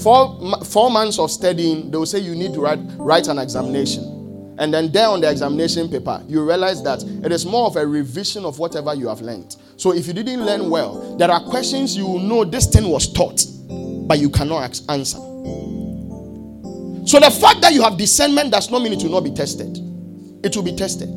four, 0.03 0.65
four 0.65 0.91
months 0.91 1.19
of 1.19 1.31
studying, 1.31 1.91
they 1.91 1.99
will 1.99 2.07
say 2.07 2.19
you 2.19 2.35
need 2.35 2.55
to 2.55 2.61
write, 2.61 2.79
write 2.97 3.29
an 3.29 3.39
examination. 3.39 4.57
And 4.59 4.73
then 4.73 4.91
there 4.91 5.09
on 5.09 5.21
the 5.21 5.31
examination 5.31 5.89
paper, 5.91 6.23
you 6.27 6.43
realize 6.43 6.83
that 6.85 7.03
it 7.23 7.31
is 7.31 7.45
more 7.45 7.67
of 7.67 7.77
a 7.77 7.87
revision 7.87 8.47
of 8.47 8.59
whatever 8.59 8.95
you 8.95 9.09
have 9.09 9.21
learned. 9.21 9.57
So 9.77 9.93
if 9.93 10.07
you 10.07 10.15
didn't 10.15 10.45
learn 10.45 10.71
well, 10.71 11.17
there 11.17 11.31
are 11.31 11.41
questions 11.41 11.97
you 11.97 12.19
know 12.19 12.45
this 12.45 12.67
thing 12.67 12.89
was 12.89 13.13
taught, 13.13 13.45
but 14.09 14.19
you 14.19 14.31
cannot 14.31 14.81
answer. 14.89 15.19
So 17.09 17.19
the 17.19 17.31
fact 17.31 17.63
that 17.63 17.73
you 17.73 17.81
have 17.81 17.97
discernment 17.97 18.53
does 18.53 18.71
not 18.71 18.83
mean 18.83 18.93
it 18.93 19.03
will 19.03 19.13
not 19.13 19.25
be 19.25 19.31
tested. 19.31 19.79
It 20.45 20.55
will 20.55 20.63
be 20.63 20.77
tested. 20.77 21.17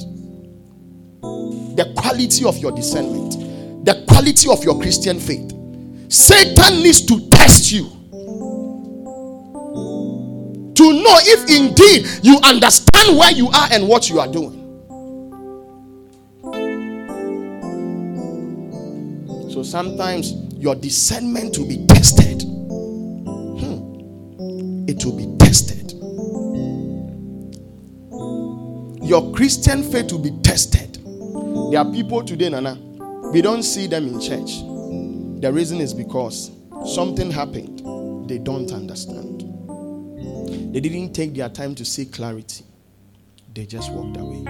The 1.75 1.93
quality 1.97 2.45
of 2.45 2.57
your 2.59 2.71
discernment, 2.71 3.33
the 3.83 4.05
quality 4.07 4.49
of 4.49 4.63
your 4.63 4.79
Christian 4.79 5.19
faith. 5.19 5.51
Satan 6.09 6.81
needs 6.81 7.05
to 7.07 7.27
test 7.29 7.73
you 7.73 7.89
to 10.75 10.93
know 11.03 11.17
if 11.23 11.49
indeed 11.49 12.07
you 12.23 12.39
understand 12.41 13.17
where 13.17 13.33
you 13.33 13.49
are 13.49 13.67
and 13.73 13.85
what 13.85 14.09
you 14.09 14.21
are 14.21 14.31
doing. 14.31 14.59
So 19.51 19.61
sometimes 19.61 20.31
your 20.55 20.75
discernment 20.75 21.57
will 21.57 21.67
be 21.67 21.85
tested. 21.87 22.43
Hmm. 22.43 23.75
It 24.87 25.03
will 25.03 25.17
be 25.17 25.40
Your 29.11 29.29
Christian 29.33 29.83
faith 29.83 30.09
will 30.13 30.19
be 30.19 30.31
tested. 30.41 30.95
There 31.03 31.79
are 31.81 31.91
people 31.91 32.23
today, 32.23 32.47
Nana, 32.47 32.75
we 33.33 33.41
don't 33.41 33.61
see 33.61 33.85
them 33.85 34.07
in 34.07 34.21
church. 34.21 34.61
The 35.41 35.51
reason 35.51 35.81
is 35.81 35.93
because 35.93 36.49
something 36.85 37.29
happened 37.29 38.29
they 38.29 38.37
don't 38.37 38.71
understand. 38.71 39.41
They 40.73 40.79
didn't 40.79 41.11
take 41.11 41.33
their 41.33 41.49
time 41.49 41.75
to 41.75 41.83
seek 41.83 42.13
clarity, 42.13 42.63
they 43.53 43.65
just 43.65 43.91
walked 43.91 44.15
away. 44.15 44.45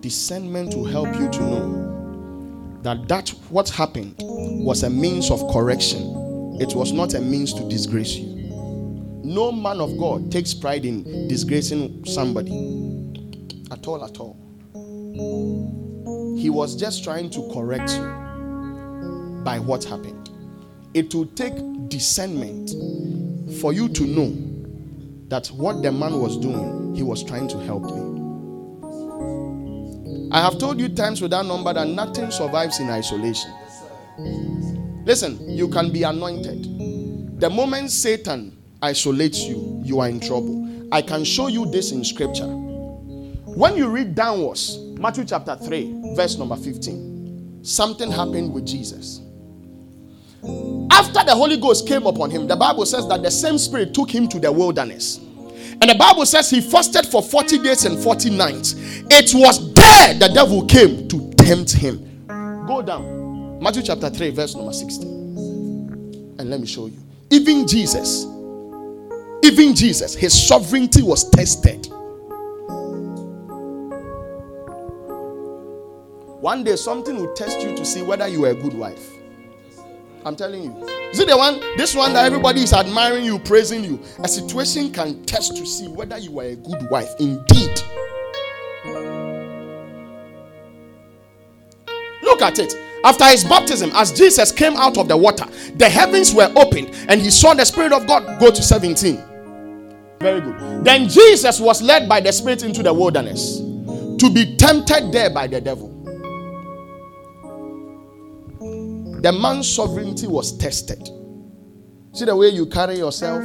Discernment 0.00 0.76
will 0.76 0.84
help 0.84 1.12
you 1.16 1.28
to 1.28 1.42
know 1.42 2.78
that 2.82 3.08
that 3.08 3.30
what 3.50 3.68
happened 3.70 4.14
was 4.20 4.84
a 4.84 4.88
means 4.90 5.32
of 5.32 5.40
correction. 5.52 6.58
It 6.60 6.76
was 6.76 6.92
not 6.92 7.14
a 7.14 7.20
means 7.20 7.52
to 7.54 7.68
disgrace 7.68 8.14
you. 8.14 8.33
No 9.24 9.50
man 9.50 9.80
of 9.80 9.96
God 9.96 10.30
takes 10.30 10.52
pride 10.52 10.84
in 10.84 11.28
disgracing 11.28 12.04
somebody 12.04 12.50
at 13.70 13.86
all, 13.86 14.04
at 14.04 14.18
all. 14.20 14.36
He 16.38 16.50
was 16.50 16.76
just 16.76 17.02
trying 17.04 17.30
to 17.30 17.50
correct 17.52 17.90
you 17.92 18.02
by 19.42 19.58
what 19.58 19.82
happened. 19.84 20.28
It 20.92 21.14
will 21.14 21.24
take 21.26 21.54
discernment 21.88 22.70
for 23.60 23.72
you 23.72 23.88
to 23.88 24.02
know 24.04 24.36
that 25.28 25.46
what 25.48 25.82
the 25.82 25.90
man 25.90 26.20
was 26.20 26.36
doing, 26.36 26.94
he 26.94 27.02
was 27.02 27.24
trying 27.24 27.48
to 27.48 27.58
help 27.60 27.84
me. 27.84 28.14
I 30.32 30.40
have 30.42 30.58
told 30.58 30.78
you 30.78 30.90
times 30.90 31.22
without 31.22 31.46
number 31.46 31.72
that 31.72 31.88
nothing 31.88 32.30
survives 32.30 32.78
in 32.78 32.90
isolation. 32.90 33.50
Listen, 35.06 35.48
you 35.48 35.68
can 35.68 35.90
be 35.92 36.02
anointed. 36.02 37.40
The 37.40 37.48
moment 37.48 37.90
Satan 37.90 38.56
isolates 38.84 39.42
you, 39.44 39.80
you 39.82 40.00
are 40.00 40.08
in 40.08 40.20
trouble. 40.20 40.88
I 40.92 41.00
can 41.00 41.24
show 41.24 41.48
you 41.48 41.64
this 41.66 41.90
in 41.90 42.04
scripture. 42.04 42.46
When 42.46 43.76
you 43.76 43.88
read 43.88 44.14
downwards, 44.14 44.78
Matthew 44.98 45.24
chapter 45.24 45.56
3, 45.56 46.14
verse 46.14 46.36
number 46.36 46.56
15, 46.56 47.64
something 47.64 48.10
happened 48.10 48.52
with 48.52 48.66
Jesus. 48.66 49.22
After 50.90 51.24
the 51.24 51.34
Holy 51.34 51.56
Ghost 51.56 51.88
came 51.88 52.06
upon 52.06 52.30
him, 52.30 52.46
the 52.46 52.56
Bible 52.56 52.84
says 52.84 53.08
that 53.08 53.22
the 53.22 53.30
same 53.30 53.56
Spirit 53.56 53.94
took 53.94 54.10
him 54.10 54.28
to 54.28 54.38
the 54.38 54.52
wilderness. 54.52 55.18
And 55.80 55.90
the 55.90 55.96
Bible 55.98 56.26
says 56.26 56.50
he 56.50 56.60
fasted 56.60 57.06
for 57.06 57.22
40 57.22 57.58
days 57.58 57.86
and 57.86 57.98
40 57.98 58.30
nights. 58.30 58.74
It 59.10 59.32
was 59.34 59.72
there 59.72 60.14
the 60.14 60.28
devil 60.28 60.64
came 60.66 61.08
to 61.08 61.30
tempt 61.38 61.72
him. 61.72 62.26
Go 62.66 62.82
down. 62.82 63.58
Matthew 63.60 63.82
chapter 63.82 64.10
3, 64.10 64.30
verse 64.30 64.54
number 64.54 64.72
16. 64.74 66.36
And 66.38 66.50
let 66.50 66.60
me 66.60 66.66
show 66.66 66.86
you. 66.86 66.98
Even 67.30 67.66
Jesus, 67.66 68.26
even 69.44 69.74
Jesus, 69.74 70.14
his 70.14 70.48
sovereignty 70.48 71.02
was 71.02 71.28
tested. 71.28 71.86
One 76.40 76.64
day, 76.64 76.76
something 76.76 77.16
will 77.16 77.32
test 77.34 77.60
you 77.60 77.76
to 77.76 77.84
see 77.84 78.02
whether 78.02 78.26
you 78.26 78.46
are 78.46 78.50
a 78.50 78.54
good 78.54 78.74
wife. 78.74 79.10
I'm 80.24 80.34
telling 80.34 80.64
you. 80.64 80.88
Is 81.10 81.20
it 81.20 81.28
the 81.28 81.36
one, 81.36 81.60
this 81.76 81.94
one 81.94 82.14
that 82.14 82.24
everybody 82.24 82.62
is 82.62 82.72
admiring 82.72 83.24
you, 83.24 83.38
praising 83.38 83.84
you? 83.84 84.00
A 84.20 84.28
situation 84.28 84.90
can 84.90 85.22
test 85.24 85.56
to 85.58 85.66
see 85.66 85.88
whether 85.88 86.16
you 86.16 86.40
are 86.40 86.44
a 86.44 86.56
good 86.56 86.90
wife. 86.90 87.10
Indeed. 87.20 87.82
Look 92.22 92.40
at 92.40 92.58
it. 92.58 92.74
After 93.04 93.26
his 93.26 93.44
baptism, 93.44 93.90
as 93.92 94.10
Jesus 94.12 94.50
came 94.50 94.76
out 94.76 94.96
of 94.96 95.08
the 95.08 95.16
water, 95.16 95.44
the 95.76 95.88
heavens 95.88 96.34
were 96.34 96.50
opened 96.56 96.90
and 97.08 97.20
he 97.20 97.30
saw 97.30 97.52
the 97.52 97.66
Spirit 97.66 97.92
of 97.92 98.06
God 98.06 98.40
go 98.40 98.50
to 98.50 98.62
17. 98.62 99.33
Very 100.24 100.40
good. 100.40 100.84
Then 100.84 101.06
Jesus 101.06 101.60
was 101.60 101.82
led 101.82 102.08
by 102.08 102.18
the 102.18 102.32
Spirit 102.32 102.62
into 102.62 102.82
the 102.82 102.94
wilderness 102.94 103.58
to 103.58 104.30
be 104.32 104.56
tempted 104.56 105.12
there 105.12 105.28
by 105.28 105.46
the 105.46 105.60
devil. 105.60 105.90
The 109.20 109.30
man's 109.30 109.70
sovereignty 109.70 110.26
was 110.26 110.56
tested. 110.56 111.10
See 112.14 112.24
the 112.24 112.34
way 112.34 112.48
you 112.48 112.64
carry 112.64 112.96
yourself? 112.96 113.44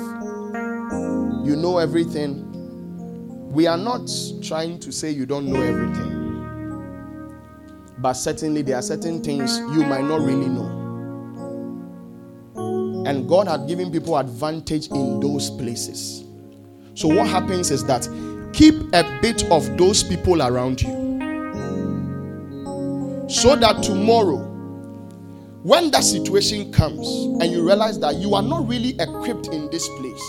You 1.46 1.58
know 1.58 1.80
everything. 1.80 2.46
We 3.52 3.68
are 3.68 3.78
not 3.78 4.10
trying 4.42 4.80
to 4.80 4.94
say 4.94 5.10
you 5.12 5.26
don't 5.26 5.48
know 5.52 5.62
everything. 5.62 6.16
But 7.98 8.14
certainly, 8.14 8.62
there 8.62 8.78
are 8.78 8.82
certain 8.82 9.22
things 9.22 9.58
you 9.58 9.84
might 9.84 10.06
not 10.06 10.22
really 10.22 10.48
know. 10.48 10.78
And 13.06 13.28
God 13.28 13.50
had 13.50 13.68
given 13.68 13.92
people 13.92 14.18
advantage 14.18 14.88
in 14.88 15.20
those 15.20 15.50
places. 15.50 16.24
So, 16.96 17.08
what 17.08 17.28
happens 17.28 17.72
is 17.72 17.84
that 17.86 18.08
keep 18.54 18.76
a 18.94 19.20
bit 19.22 19.44
of 19.52 19.78
those 19.78 20.04
people 20.04 20.42
around 20.42 20.82
you 20.82 21.00
so 23.30 23.56
that 23.56 23.84
tomorrow, 23.84 24.38
when 25.64 25.92
that 25.92 26.04
situation 26.04 26.72
comes 26.74 27.08
and 27.42 27.52
you 27.52 27.66
realize 27.66 28.00
that 28.00 28.16
you 28.16 28.34
are 28.34 28.42
not 28.42 28.68
really 28.68 28.96
equipped 29.00 29.48
in 29.48 29.70
this 29.70 29.88
place, 30.00 30.24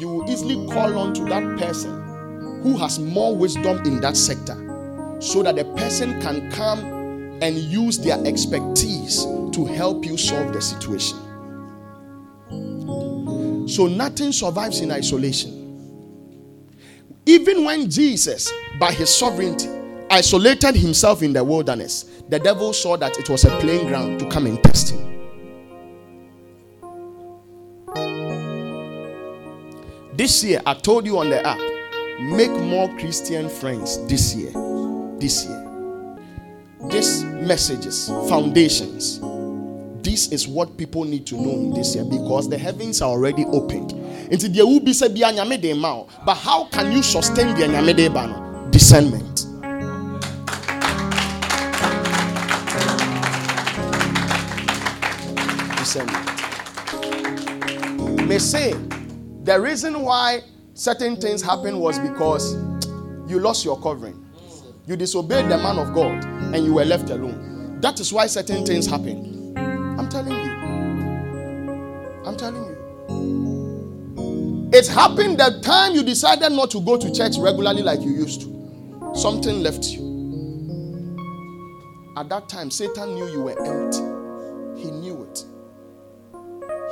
you 0.00 0.08
will 0.08 0.30
easily 0.30 0.56
call 0.72 0.98
on 0.98 1.14
to 1.14 1.24
that 1.26 1.58
person 1.58 2.62
who 2.62 2.76
has 2.76 2.98
more 2.98 3.36
wisdom 3.36 3.78
in 3.86 4.00
that 4.00 4.16
sector 4.16 5.16
so 5.20 5.42
that 5.42 5.56
the 5.56 5.64
person 5.76 6.20
can 6.20 6.50
come 6.50 6.80
and 7.40 7.56
use 7.56 7.98
their 7.98 8.18
expertise 8.26 9.24
to 9.52 9.64
help 9.64 10.04
you 10.04 10.16
solve 10.16 10.52
the 10.52 10.60
situation. 10.60 11.18
So 13.68 13.86
nothing 13.86 14.32
survives 14.32 14.80
in 14.80 14.90
isolation. 14.90 15.57
Even 17.28 17.62
when 17.62 17.90
Jesus, 17.90 18.50
by 18.80 18.90
his 18.90 19.14
sovereignty, 19.14 19.68
isolated 20.08 20.74
himself 20.74 21.22
in 21.22 21.34
the 21.34 21.44
wilderness, 21.44 22.22
the 22.30 22.38
devil 22.38 22.72
saw 22.72 22.96
that 22.96 23.18
it 23.18 23.28
was 23.28 23.44
a 23.44 23.50
playing 23.58 23.86
ground 23.86 24.18
to 24.18 24.26
come 24.30 24.46
and 24.46 24.64
test 24.64 24.94
him. 24.94 25.04
This 30.16 30.42
year, 30.42 30.62
I 30.64 30.72
told 30.72 31.04
you 31.04 31.18
on 31.18 31.28
the 31.28 31.46
app, 31.46 31.58
make 32.18 32.50
more 32.50 32.88
Christian 32.96 33.50
friends 33.50 34.02
this 34.06 34.34
year. 34.34 34.50
This 35.18 35.44
year. 35.44 36.16
These 36.88 37.24
messages, 37.24 38.08
foundations. 38.30 39.20
This 40.02 40.32
is 40.32 40.48
what 40.48 40.78
people 40.78 41.04
need 41.04 41.26
to 41.26 41.34
know 41.34 41.50
in 41.50 41.74
this 41.74 41.94
year 41.94 42.06
because 42.06 42.48
the 42.48 42.56
heavens 42.56 43.02
are 43.02 43.10
already 43.10 43.44
opened 43.44 43.92
nti 44.30 44.48
deɛ 44.48 44.64
wobi 44.64 44.92
sɛ 44.92 45.12
bia 45.12 45.32
nyame 45.32 45.60
de 45.60 45.74
ma 45.74 45.94
wo. 45.96 46.06
But 46.24 46.36
how 46.36 46.64
can 46.70 46.92
you 46.92 47.02
sustain 47.02 47.48
deɛ 47.56 47.68
nyame 47.70 47.96
de 47.96 48.08
ba 48.08 48.24
discernment. 48.70 49.46
Discernment. 55.78 56.28
Say 58.40 58.72
the 59.44 59.58
reason 59.60 60.00
why 60.02 60.42
certain 60.74 61.16
things 61.16 61.42
happened 61.42 61.80
was 61.80 61.98
because 61.98 62.54
you 63.26 63.40
lost 63.40 63.64
your 63.64 63.80
covering. 63.80 64.24
You 64.86 64.96
disobeyed 64.96 65.46
the 65.50 65.58
man 65.58 65.78
of 65.78 65.92
god 65.94 66.24
and 66.54 66.64
you 66.64 66.74
were 66.74 66.84
left 66.84 67.10
alone. 67.10 67.80
That 67.80 67.98
is 68.00 68.12
why 68.12 68.26
certain 68.26 68.64
things 68.64 68.86
happened 68.86 69.38
i'm 69.98 70.08
telling 70.08 70.32
you. 70.32 70.52
I'm 72.24 72.36
telling 72.36 72.64
you 72.64 72.67
it 74.78 74.86
happened 74.86 75.38
the 75.38 75.60
time 75.60 75.92
you 75.92 76.04
decided 76.04 76.52
not 76.52 76.70
to 76.70 76.80
go 76.80 76.96
to 76.96 77.12
church 77.12 77.36
regularly 77.36 77.82
like 77.82 78.00
you 78.00 78.12
used 78.12 78.42
to. 78.42 79.12
Something 79.16 79.60
left 79.60 79.88
you. 79.88 80.06
At 82.16 82.28
that 82.28 82.48
time, 82.48 82.70
Satan 82.70 83.16
knew 83.16 83.26
you 83.26 83.42
were 83.42 83.58
empty. 83.58 83.98
He 84.80 84.92
knew 84.92 85.24
it. 85.24 85.44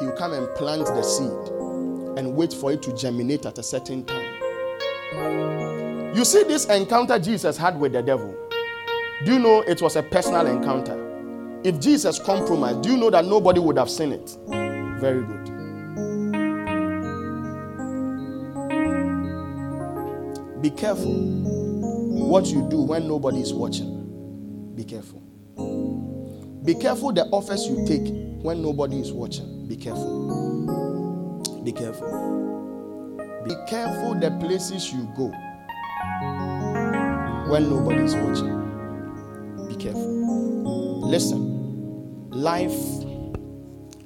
He 0.01 0.07
will 0.07 0.16
come 0.16 0.33
and 0.33 0.53
plant 0.57 0.87
the 0.87 1.03
seed 1.03 1.31
and 2.18 2.35
wait 2.35 2.53
for 2.53 2.72
it 2.72 2.83
to 2.83 2.92
germinate 2.96 3.46
at 3.46 3.57
a 3.59 3.62
certain 3.62 4.05
time. 4.05 4.35
You 6.16 6.25
see, 6.25 6.42
this 6.42 6.64
encounter 6.66 7.20
Jesus 7.20 7.57
had 7.57 7.79
with 7.79 7.92
the 7.92 8.03
devil. 8.03 8.35
Do 9.25 9.35
you 9.35 9.38
know 9.38 9.61
it 9.61 9.81
was 9.81 9.94
a 9.94 10.03
personal 10.03 10.49
encounter? 10.49 11.01
If 11.62 11.79
Jesus 11.79 12.18
compromised, 12.18 12.83
do 12.83 12.90
you 12.90 12.96
know 12.96 13.11
that 13.11 13.25
nobody 13.27 13.61
would 13.61 13.79
have 13.79 13.90
seen 13.90 14.11
it? 14.12 14.37
Very 15.01 15.22
good. 15.25 15.56
Be 20.61 20.71
careful 20.71 21.12
what 21.12 22.47
you 22.47 22.69
do 22.69 22.81
when 22.83 23.07
nobody 23.07 23.40
is 23.40 23.53
watching. 23.53 24.73
Be 24.75 24.85
careful. 24.85 25.21
Be 26.64 26.75
careful 26.75 27.12
the 27.12 27.25
offers 27.27 27.66
you 27.66 27.87
take 27.87 28.42
when 28.42 28.62
nobody 28.62 29.01
is 29.01 29.12
watching. 29.12 29.66
Be 29.69 29.77
careful. 29.77 31.62
Be 31.62 31.73
careful. 31.73 33.42
Be 33.45 33.55
careful 33.69 34.14
the 34.14 34.31
places 34.40 34.92
you 34.92 35.09
go 35.16 35.29
when 37.51 37.71
nobody 37.71 38.03
is 38.03 38.14
watching. 38.16 39.66
Be 39.69 39.77
careful. 39.77 41.09
Listen, 41.09 42.31
life 42.31 42.75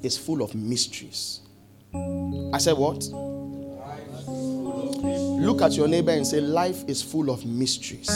is 0.02 0.18
full 0.18 0.42
of 0.42 0.54
mysteries. 0.54 1.40
I 2.52 2.58
said 2.58 2.76
what? 2.76 3.02
Look 4.26 5.62
at 5.62 5.72
your 5.72 5.88
neighbor 5.88 6.12
and 6.12 6.26
say, 6.26 6.40
Life 6.40 6.84
is 6.86 7.02
full 7.02 7.30
of 7.30 7.44
mysteries. 7.46 8.08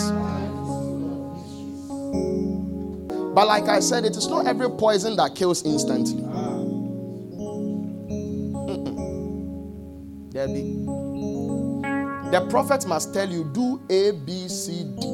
But 3.34 3.48
like 3.48 3.64
I 3.64 3.80
said, 3.80 4.04
it 4.04 4.16
is 4.16 4.28
not 4.28 4.46
every 4.46 4.70
poison 4.70 5.16
that 5.16 5.34
kills 5.34 5.64
instantly. 5.64 6.22
Be. 10.34 10.84
The 12.30 12.46
prophet 12.50 12.86
must 12.86 13.14
tell 13.14 13.30
you, 13.30 13.44
do 13.54 13.80
A, 13.88 14.10
B, 14.12 14.48
C, 14.48 14.84
D. 15.00 15.06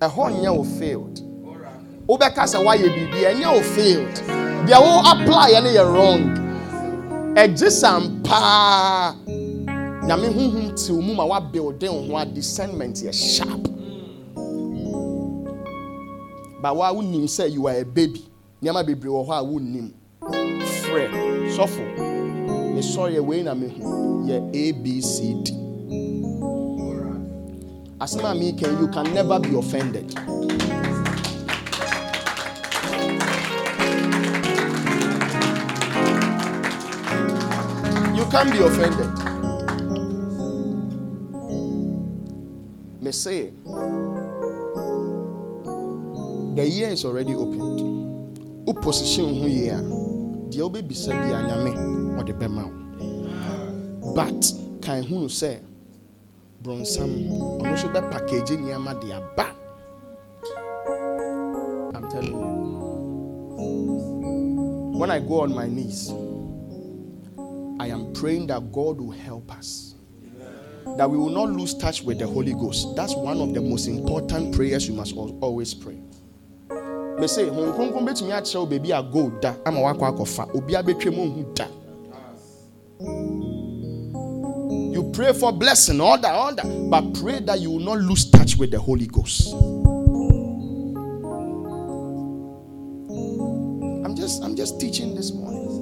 A 0.00 0.08
whole 0.08 0.30
year 0.30 0.64
failed. 0.78 1.20
Obeka 2.08 2.46
say 2.46 2.62
why 2.62 2.76
you 2.76 2.88
be 2.88 3.26
and 3.26 3.40
you 3.40 3.62
failed. 3.62 4.47
They 4.68 4.74
will 4.74 5.00
apply 5.00 5.52
and 5.56 5.66
you're 5.72 5.90
wrong. 5.90 6.36
Ɛgye 7.34 7.70
sam 7.70 8.20
paa 8.22 9.14
nyame 10.04 10.28
honhom 10.28 10.76
te 10.76 10.92
wo 10.92 11.00
mu 11.00 11.14
ma 11.14 11.24
woabuilden 11.24 11.88
wo 11.88 12.02
ho 12.08 12.16
a 12.18 12.26
discernment 12.26 12.96
yɛ 12.96 13.12
sharp. 13.14 13.64
Ba 16.60 16.74
woa 16.74 16.92
wonim 16.92 17.24
sɛ 17.24 17.50
you 17.50 17.66
are 17.66 17.80
a 17.80 17.84
baby. 17.84 18.28
Nneɛma 18.62 18.84
bebree 18.84 19.08
wɔ 19.08 19.26
hɔ 19.26 19.40
a 19.40 19.42
wonnim 19.42 19.90
frɛ 20.20 21.08
sɔfo 21.56 21.82
ne 22.74 22.80
sɔreɛ 22.82 23.24
wei 23.24 23.42
na 23.42 23.54
mehu 23.54 24.26
yɛ 24.28 24.52
abcd 24.52 25.48
asɛm 28.00 28.24
a 28.24 28.34
mekan 28.34 28.80
you 28.80 28.88
can 28.88 29.14
never 29.14 29.40
be 29.40 29.56
offended. 29.56 30.14
Can't 38.30 38.52
be 38.52 38.58
offended. 38.58 39.10
Say 43.10 43.52
the 46.54 46.64
year 46.68 46.90
is 46.90 47.04
already 47.06 47.34
opened. 47.34 47.80
Who 48.66 48.74
position 48.74 49.34
who 49.34 49.48
ye 49.48 49.70
are? 49.70 49.80
The 50.52 50.60
obe 50.60 50.82
bisa 50.84 51.16
bi 51.16 51.32
anyame 51.32 51.74
or 52.20 52.22
the 52.22 52.34
bema. 52.34 52.68
But 54.14 54.52
kan 54.82 55.02
hu 55.04 55.28
say 55.30 55.60
bronsam 56.62 57.30
ono 57.64 57.76
so 57.76 57.88
be 57.88 58.00
package 58.12 58.60
nneɛma 58.60 59.00
de 59.00 59.12
aba. 59.16 59.54
I'm 61.96 62.04
telling 62.10 62.36
you. 62.36 62.54
When 64.98 65.10
I 65.10 65.18
go 65.18 65.40
on 65.40 65.54
my 65.54 65.66
knees, 65.66 66.12
praying 68.18 68.48
that 68.48 68.72
God 68.72 69.00
will 69.00 69.12
help 69.12 69.50
us. 69.52 69.94
That 70.96 71.08
we 71.08 71.16
will 71.16 71.30
not 71.30 71.50
lose 71.50 71.74
touch 71.74 72.02
with 72.02 72.18
the 72.18 72.26
Holy 72.26 72.52
Ghost. 72.52 72.96
That's 72.96 73.14
one 73.14 73.40
of 73.40 73.54
the 73.54 73.60
most 73.60 73.86
important 73.86 74.54
prayers 74.54 74.88
you 74.88 74.94
must 74.94 75.14
always 75.14 75.74
pray. 75.74 76.00
a 78.92 79.02
gold 79.02 79.40
da 79.40 79.54
da 81.54 81.66
you 84.92 85.10
pray 85.12 85.32
for 85.32 85.52
blessing 85.52 86.00
all 86.00 86.18
that 86.18 86.32
all 86.34 86.54
that 86.54 86.64
but 86.90 87.02
pray 87.20 87.40
that 87.40 87.60
you 87.60 87.70
will 87.70 87.80
not 87.80 87.98
lose 87.98 88.30
touch 88.30 88.56
with 88.56 88.70
the 88.70 88.78
holy 88.78 89.06
ghost 89.06 89.52
i'm 94.04 94.14
just 94.16 94.42
i'm 94.44 94.54
just 94.56 94.80
teaching 94.80 95.14
this 95.14 95.32
morning 95.32 95.77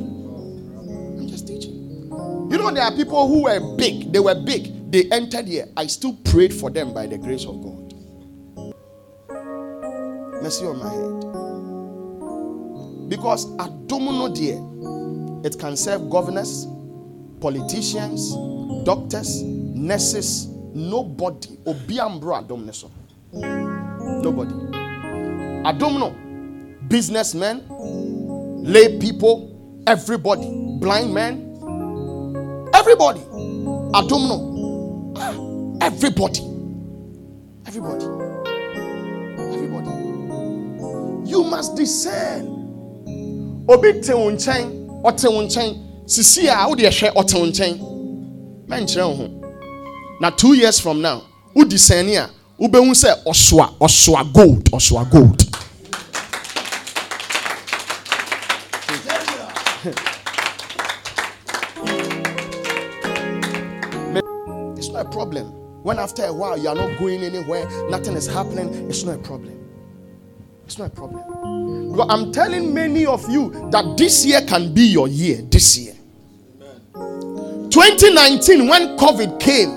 know 2.67 2.75
there 2.75 2.85
are 2.85 2.93
people 2.97 3.27
who 3.29 3.45
were 3.45 3.61
big. 3.77 4.13
They 4.13 4.19
were 4.21 4.35
big. 4.35 4.91
They 4.91 5.09
entered 5.11 5.47
here. 5.47 5.67
I 5.77 5.87
still 5.87 6.15
prayed 6.25 6.53
for 6.55 6.71
them 6.71 6.93
by 6.95 7.07
the 7.07 7.19
grace 7.19 7.45
of 7.45 7.63
god. 7.63 7.93
Mercy 10.43 10.67
on 10.67 10.79
my 10.79 10.89
head. 10.91 11.17
Because 13.09 13.47
adomo 13.57 14.35
dear 14.35 14.59
it 15.45 15.59
can 15.59 15.77
serve 15.77 16.09
governors 16.11 16.67
politicians 17.41 18.35
doctors 18.85 19.43
nurses. 19.43 20.47
Nobody. 20.75 21.57
Obiambro 21.65 22.35
adom 22.47 22.73
so. 22.75 22.91
Nobody. 23.33 24.53
Adom 25.65 26.15
businessmen 26.89 27.63
lay 28.63 28.99
people 28.99 29.83
everybody. 29.87 30.51
Blind 30.81 31.15
men 31.15 31.46
everybody. 32.87 33.21
Adom 33.95 34.31
ah, 35.17 35.85
everybody. 35.87 36.41
Everybody. 37.67 38.05
Everybody. 39.55 39.91
You 41.29 41.43
must 41.45 41.75
discern. 41.77 42.47
Obi 43.69 44.01
te 44.01 44.15
wo 44.15 44.31
nkyɛn 44.31 45.03
ɔte 45.03 45.27
wo 45.33 45.43
nkyɛn. 45.43 46.07
Sisi 46.07 46.47
a 46.49 46.69
wode 46.69 46.79
ɛhwɛ 46.87 47.13
ɔte 47.15 47.35
wo 47.35 47.47
nkyɛn. 47.47 48.67
Mɛnkyerɛ 48.69 49.09
wo 49.09 49.15
ho. 49.17 49.27
Na 50.21 50.31
two 50.31 50.55
years 50.55 50.79
from 50.79 51.03
now 51.03 51.23
wodi 51.57 51.75
sɛne 51.77 52.17
a 52.23 52.31
wobɛhu 52.63 52.95
sɛ 52.95 53.25
ɔsoa 53.27 53.79
ɔsoa 53.81 54.33
gold 54.33 54.65
ɔsoa 54.71 55.11
gold 55.11 55.46
not 64.97 65.07
a 65.07 65.11
problem 65.11 65.47
when 65.83 65.99
after 65.99 66.25
a 66.25 66.33
while 66.33 66.57
you 66.57 66.69
are 66.69 66.75
not 66.75 66.99
going 66.99 67.23
anywhere 67.23 67.69
nothing 67.91 68.15
is 68.15 68.27
happening 68.27 68.69
it's 68.89 69.05
not 69.05 69.17
a 69.17 69.23
problem 69.23 69.57
it's 70.67 70.79
not 70.79 70.89
a 70.89 70.91
problem. 70.91 72.01
I'm 72.11 72.33
telling 72.33 72.75
many 72.75 73.07
of 73.07 73.31
you 73.31 73.51
that 73.71 73.97
this 73.97 74.27
year 74.27 74.41
can 74.43 74.75
be 74.75 74.83
your 74.83 75.07
year. 75.07 75.41
This 75.43 75.79
year. 75.79 75.95
Amen. 76.97 77.71
2019, 77.71 78.67
when 78.67 78.97
COVID 78.99 79.39
came, 79.39 79.71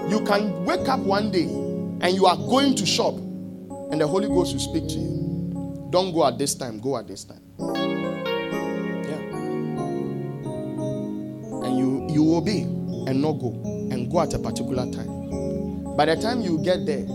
you 0.10 0.20
can 0.26 0.66
wake 0.66 0.88
up 0.89 0.99
one 1.01 1.30
day 1.32 1.43
and 1.45 2.16
you 2.16 2.26
are 2.26 2.36
going 2.36 2.76
to 2.76 2.86
shop 2.86 3.14
and 3.14 4.01
the 4.01 4.07
Holy 4.07 4.28
Ghost 4.28 4.53
will 4.53 4.60
speak 4.60 4.88
to 4.88 4.95
you. 4.95 5.88
Don't 5.91 6.14
go 6.14 6.26
at 6.26 6.38
this 6.38 6.55
time, 6.55 6.80
go 6.80 6.97
at 6.97 7.07
this 7.07 7.24
time. 7.24 7.41
Yeah. 7.60 9.20
And 11.66 11.78
you 11.78 12.07
you 12.10 12.36
obey 12.36 12.62
and 12.62 13.22
not 13.22 13.34
go 13.34 13.49
and 13.91 14.12
go 14.12 14.22
at 14.22 14.34
a 14.34 14.39
particular 14.39 14.89
time. 14.91 15.95
By 15.95 16.05
the 16.05 16.16
time 16.16 16.41
you 16.41 16.57
get 16.64 16.86
there, 16.86 17.05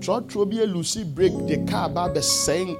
Trotrobia 0.00 0.66
Lucy 0.72 1.04
break 1.04 1.32
the 1.46 1.64
car 1.70 1.86
about 1.86 2.14
the 2.14 2.22
saying, 2.22 2.76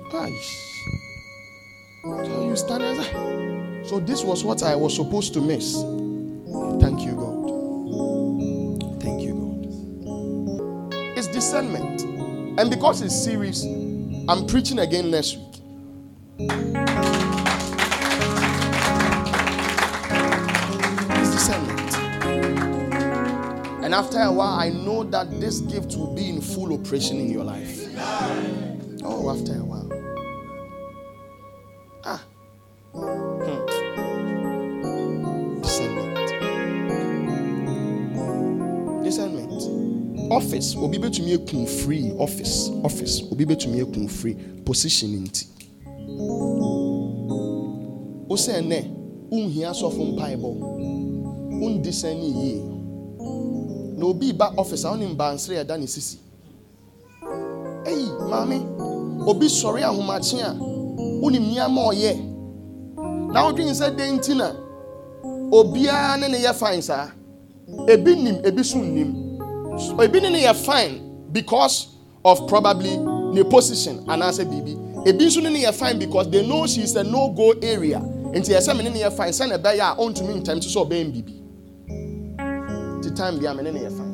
So 2.03 2.45
you 2.47 2.57
stand 2.57 2.83
there. 2.83 3.52
So 3.85 4.01
this 4.01 4.23
was 4.23 4.45
what 4.45 4.63
I 4.63 4.75
was 4.77 4.95
supposed 4.97 5.35
to 5.35 5.41
miss. 5.41 5.75
Thank 6.81 7.01
you, 7.03 7.15
God. 7.15 7.43
Thank 9.03 9.23
you, 9.23 9.35
God. 10.05 10.95
It's 11.19 11.27
discernment. 11.27 12.03
And 12.59 12.71
because 12.71 13.03
it's 13.03 13.15
serious, 13.15 13.65
I'm 13.65 14.47
preaching 14.47 14.79
again 14.79 15.11
next 15.11 15.37
week. 15.37 15.61
It's 21.19 21.31
discernment. 21.33 21.95
And 23.85 23.95
after 23.95 24.21
a 24.21 24.33
while, 24.33 24.59
I 24.59 24.71
know 24.71 25.05
that 25.05 25.41
this 25.41 25.61
gift 25.61 25.97
will 25.97 26.15
be 26.15 26.29
in 26.29 26.41
full 26.41 26.73
operation 26.73 27.19
in 27.19 27.31
your 27.31 27.45
life. 27.45 27.81
Oh, 29.05 29.29
after 29.31 29.55
a 29.55 29.65
while. 29.65 29.92
Office 40.33 40.77
obi 40.77 40.99
betumi 40.99 41.33
ekun 41.33 41.67
free 41.67 42.13
office 42.19 42.71
office 42.85 43.23
obi 43.31 43.45
betumi 43.45 43.81
ekun 43.81 44.09
free 44.09 44.35
position 44.65 45.11
nti. 45.11 45.47
Wosɛ 48.29 48.61
nnɛ 48.63 48.79
wonhia 49.31 49.73
sɔfo 49.73 50.03
mpaebɔ 50.13 50.49
wondi 51.61 51.91
sɛn 51.91 52.17
ne 52.17 52.29
yie 52.41 52.63
na 53.99 54.07
obi 54.07 54.33
ba 54.33 54.53
office 54.57 54.85
a 54.85 54.89
wonim 54.91 55.15
bansere 55.17 55.63
ɛda 55.65 55.77
sisi. 55.87 56.17
Eyi 57.85 58.09
maame 58.31 58.63
obi 59.27 59.47
sɔre 59.47 59.83
ahomakye 59.83 60.41
a 60.43 60.55
wonim 61.23 61.45
nneɛma 61.45 61.81
ɔyɛ 61.93 62.13
na 63.33 63.45
wodwene 63.45 63.73
sɛ 63.75 63.97
den 63.97 64.17
nti 64.19 64.35
na 64.35 64.51
obiara 65.53 66.17
ne 66.19 66.29
ne 66.29 66.39
yɛ 66.39 66.55
fine 66.55 66.83
saa 66.83 67.11
ebi 67.87 68.17
nim 68.17 68.37
ebi 68.45 68.65
so 68.65 68.79
nnim 68.79 69.22
ebi 70.05 70.21
ne 70.21 70.31
ne 70.31 70.43
yɛ 70.43 70.55
fine 70.55 71.01
because 71.33 71.89
of 72.25 72.47
probably 72.49 72.97
ne 72.97 73.43
position 73.45 73.99
anaasɛ 74.07 74.45
biribi. 74.45 74.77
Ebi 75.07 75.27
nso 75.27 75.43
ne 75.43 75.51
ne 75.51 75.63
yɛ 75.65 75.73
fine 75.75 75.99
because 75.99 76.29
they 76.31 76.47
know 76.47 76.67
she 76.67 76.83
is 76.83 76.95
a 76.97 77.03
no 77.05 77.29
go 77.31 77.53
area. 77.63 77.99
Nti 77.99 78.55
ɛsɛ 78.55 78.77
me 78.77 78.85
ne 78.85 78.91
ne 78.91 79.01
yɛ 79.01 79.13
fine 79.17 79.31
sɛ 79.33 79.49
na 79.49 79.57
ɛbɛyɛ 79.59 79.81
a 79.81 79.97
ɔntumi 79.97 80.35
ntɛm 80.43 80.61
to 80.61 80.69
sɛ 80.69 80.87
ɔbɛn 80.87 81.13
biribi. 81.13 81.35
Ti 83.03 83.11
time 83.15 83.39
bi 83.39 83.47
a 83.47 83.55
me 83.55 83.63
ne 83.63 83.71
ne 83.71 83.81
yɛ 83.81 83.91
fine. 83.97 84.13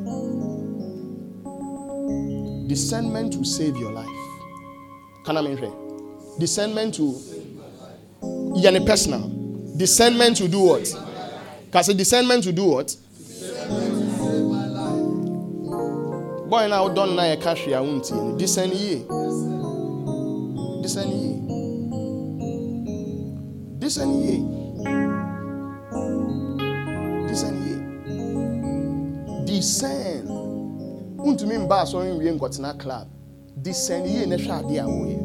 Discernment 2.67 3.35
will 3.35 3.45
save 3.45 3.75
your 3.77 3.91
life. 3.91 4.07
Kana 5.25 5.41
me 5.43 5.55
nhwɛ 5.55 5.71
discernment 6.39 6.97
will 6.99 7.21
yɛ 8.55 8.71
ne 8.73 8.79
personal. 8.85 9.29
Discernment 9.77 10.39
will 10.41 10.47
do 10.47 10.59
what? 10.61 10.95
Kasi 11.71 11.93
discernment 11.93 12.45
will 12.45 12.53
do 12.53 12.65
what. 12.65 12.95
Boy 16.49 16.67
na 16.67 16.81
wodɔ 16.81 17.05
no 17.05 17.13
na 17.13 17.23
yɛka 17.23 17.53
hwee 17.55 17.73
a 17.75 17.81
wontie 17.81 18.15
no. 18.15 18.35
Disɛn 18.37 18.71
yie. 18.73 19.05
Disɛn 20.81 21.09
yie. 21.13 21.33
Disɛn 23.79 24.11
yie. 24.23 24.37
Disɛn 29.45 29.95
yie. 30.05 30.23
Wontumi 31.17 31.57
mba 31.57 31.81
asɔre 31.83 32.09
nwie 32.17 32.31
nkɔtena 32.33 32.79
club. 32.79 33.07
Disɛn 33.61 34.05
yie 34.07 34.25
na 34.25 34.35
hwɛ 34.35 34.51
adeɛ 34.59 34.79
a 34.79 34.87
woyɛ. 34.87 35.17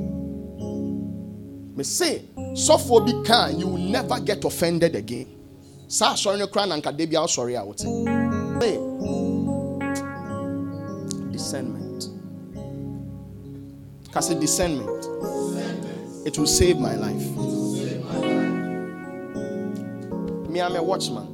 Mese 1.76 2.22
sɔfoɔ 2.54 3.04
bi 3.06 3.12
kaa 3.24 3.48
you 3.48 3.66
will 3.68 3.78
never 3.78 4.20
get 4.20 4.44
offended 4.44 4.94
again. 4.94 5.26
Saa 5.88 6.12
asɔre 6.12 6.38
no 6.38 6.46
koraa 6.48 6.68
na 6.68 6.76
nkada 6.76 7.06
bi 7.10 7.16
a 7.16 7.20
wosɔre 7.24 7.54
a 11.54 11.62
wote 11.62 12.02
Say, 14.22 14.38
discernment. 14.38 15.00
Discernment 15.02 15.94
it 16.26 16.38
will 16.38 16.46
save 16.46 16.78
my 16.78 16.94
life. 16.94 17.22
Me 20.48 20.60
am 20.60 20.74
a 20.76 20.82
watchman. 20.82 21.26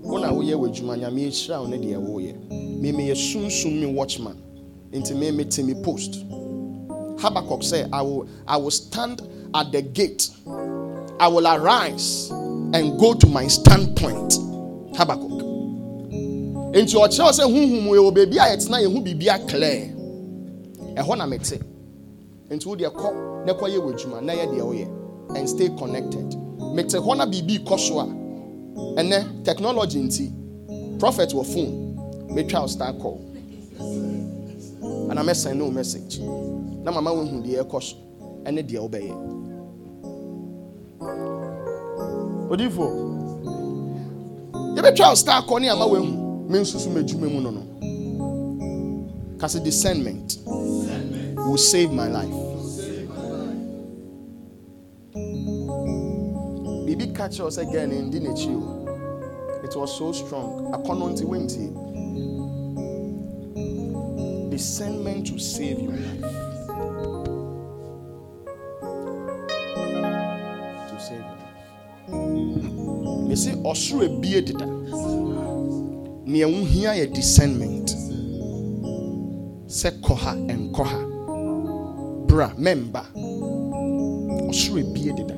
When 0.00 0.24
I 0.24 0.30
wo 0.30 0.40
na 0.40 0.54
woyɛ 0.54 0.54
w'adwuma 0.56 0.96
nyame 0.96 1.26
ahyira 1.26 1.60
wo 1.60 1.66
ne 1.66 1.76
deɛ 1.76 1.96
woyɛ 2.00 2.80
me 2.80 2.92
meyɛ 2.92 3.14
sunsum 3.14 3.80
me 3.80 3.86
watchman. 3.86 4.40
Nti 4.92 5.14
me 5.14 5.30
mete 5.32 5.58
me 5.62 5.74
post. 5.82 6.24
Habakkuk 7.18 7.62
said, 7.62 7.90
I 7.92 8.02
will, 8.02 8.28
I 8.46 8.56
will 8.56 8.70
stand 8.70 9.20
at 9.54 9.72
the 9.72 9.82
gate. 9.82 10.30
I 11.18 11.28
will 11.28 11.46
arise 11.46 12.30
and 12.30 12.98
go 12.98 13.14
to 13.14 13.26
my 13.26 13.46
standpoint. 13.48 14.34
Habakkuk. 14.96 15.35
Nti 16.72 16.94
ɔkyerɛw 16.96 17.32
sɛ 17.32 17.44
huhum 17.44 17.86
yɛ 17.94 18.00
wɔ 18.04 18.14
baabi 18.14 18.38
a 18.38 18.56
yɛtena 18.56 18.80
yɛn 18.82 18.92
ho 18.94 19.00
biribi 19.00 19.28
aclear. 19.28 19.90
Ɛhɔ 20.96 21.16
na 21.18 21.26
mete. 21.26 21.60
Nti 22.50 22.66
wo 22.66 22.76
deɛ 22.76 22.90
kɔ 22.92 23.44
na 23.46 23.52
kɔyɛ 23.54 23.78
wɔ 23.78 23.92
adwuma 23.94 24.20
na 24.22 24.32
yɛ 24.32 24.46
deɛ 24.52 24.62
woyɛ 24.62 24.88
and 25.36 25.48
stay 25.48 25.68
connected. 25.78 26.34
Mete 26.74 26.92
hɔ 26.98 27.16
na 27.16 27.26
biribi 27.26 27.64
kɔ 27.64 27.78
so 27.78 28.00
a 28.00 28.06
ɛnɛ 28.96 29.44
technology 29.44 29.98
nti 30.00 30.30
prophet 30.98 31.30
wɔ 31.30 31.44
phone 31.44 31.96
metwa 32.34 32.60
wo 32.62 32.66
star 32.66 32.92
call 32.94 33.20
ana 35.10 35.22
mɛsɛn 35.22 35.56
no 35.56 35.70
message 35.70 36.20
na 36.84 36.90
mama 36.92 37.10
wohu 37.10 37.42
deɛ 37.42 37.62
ɛkɔ 37.64 37.82
so 37.82 37.96
ɛne 38.44 38.62
deɛ 38.62 38.80
wobɛyɛ 38.80 39.14
odifoɔ 42.50 42.90
yɛbɛtwa 44.76 45.08
wo 45.08 45.14
star 45.14 45.42
kɔ 45.42 45.60
ne 45.60 45.68
ama 45.68 45.86
woahu 45.86 46.25
me 46.48 46.60
nsusu 46.60 46.90
m'adwuma 46.90 47.28
mu 47.28 47.40
no 47.40 47.50
no. 47.50 47.62
Ka 49.38 49.46
sɛ 49.46 49.62
discernment 49.62 50.38
will 50.46 51.56
save 51.58 51.92
my 51.92 52.08
life. 52.08 52.36
Biribi 56.86 57.12
kyerɛ 57.12 57.42
wo 57.42 57.50
sɛ 57.50 57.64
gɛ 57.72 57.88
ne 57.88 58.02
ndi 58.02 58.18
it 59.64 59.74
was 59.74 59.98
so 59.98 60.12
strong. 60.12 60.72
Akɔnnɔ 60.72 61.10
nti 61.12 61.24
woantie 61.24 61.70
discernment 64.50 65.26
to 65.26 65.38
save 65.38 65.80
your 65.80 65.92
life. 65.92 66.20
To 70.88 70.96
save 71.00 71.24
your 71.28 71.38
life. 71.42 73.28
Mesi 73.28 73.50
ɔsoro 73.64 74.04
ebie 74.04 74.40
deda 74.42 74.75
nea 76.26 76.46
ɛho 76.46 76.64
hia 76.66 76.90
yɛ 76.98 77.06
discernment 77.14 77.88
sɛ 79.68 79.90
kɔ 80.02 80.14
ha 80.22 80.32
nkɔ 80.34 80.84
ha 80.84 81.00
bra 82.26 82.48
mɛmba 82.58 83.02
ɔsoro 84.48 84.78
ebie 84.80 85.12
deda 85.18 85.36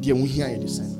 deɛ 0.00 0.12
ɛho 0.14 0.26
hia 0.26 0.46
yɛ 0.52 0.60
discernment 0.60 0.98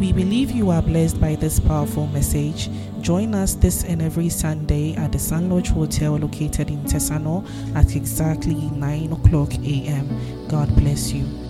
We 0.00 0.12
believe 0.12 0.50
you 0.50 0.70
are 0.70 0.82
blessed 0.82 1.20
by 1.20 1.36
this 1.36 1.60
powerful 1.60 2.08
message. 2.08 2.68
Join 3.00 3.36
us 3.36 3.54
this 3.54 3.84
and 3.84 4.02
every 4.02 4.28
Sunday 4.28 4.96
at 4.96 5.12
the 5.12 5.18
Sun 5.18 5.48
Lodge 5.48 5.68
Hotel 5.68 6.16
located 6.16 6.70
in 6.70 6.82
Tesano 6.82 7.46
at 7.76 7.94
exactly 7.94 8.68
9 8.72 9.12
o'clock 9.12 9.54
a.m. 9.64 10.08
God 10.48 10.74
bless 10.74 11.12
you. 11.12 11.41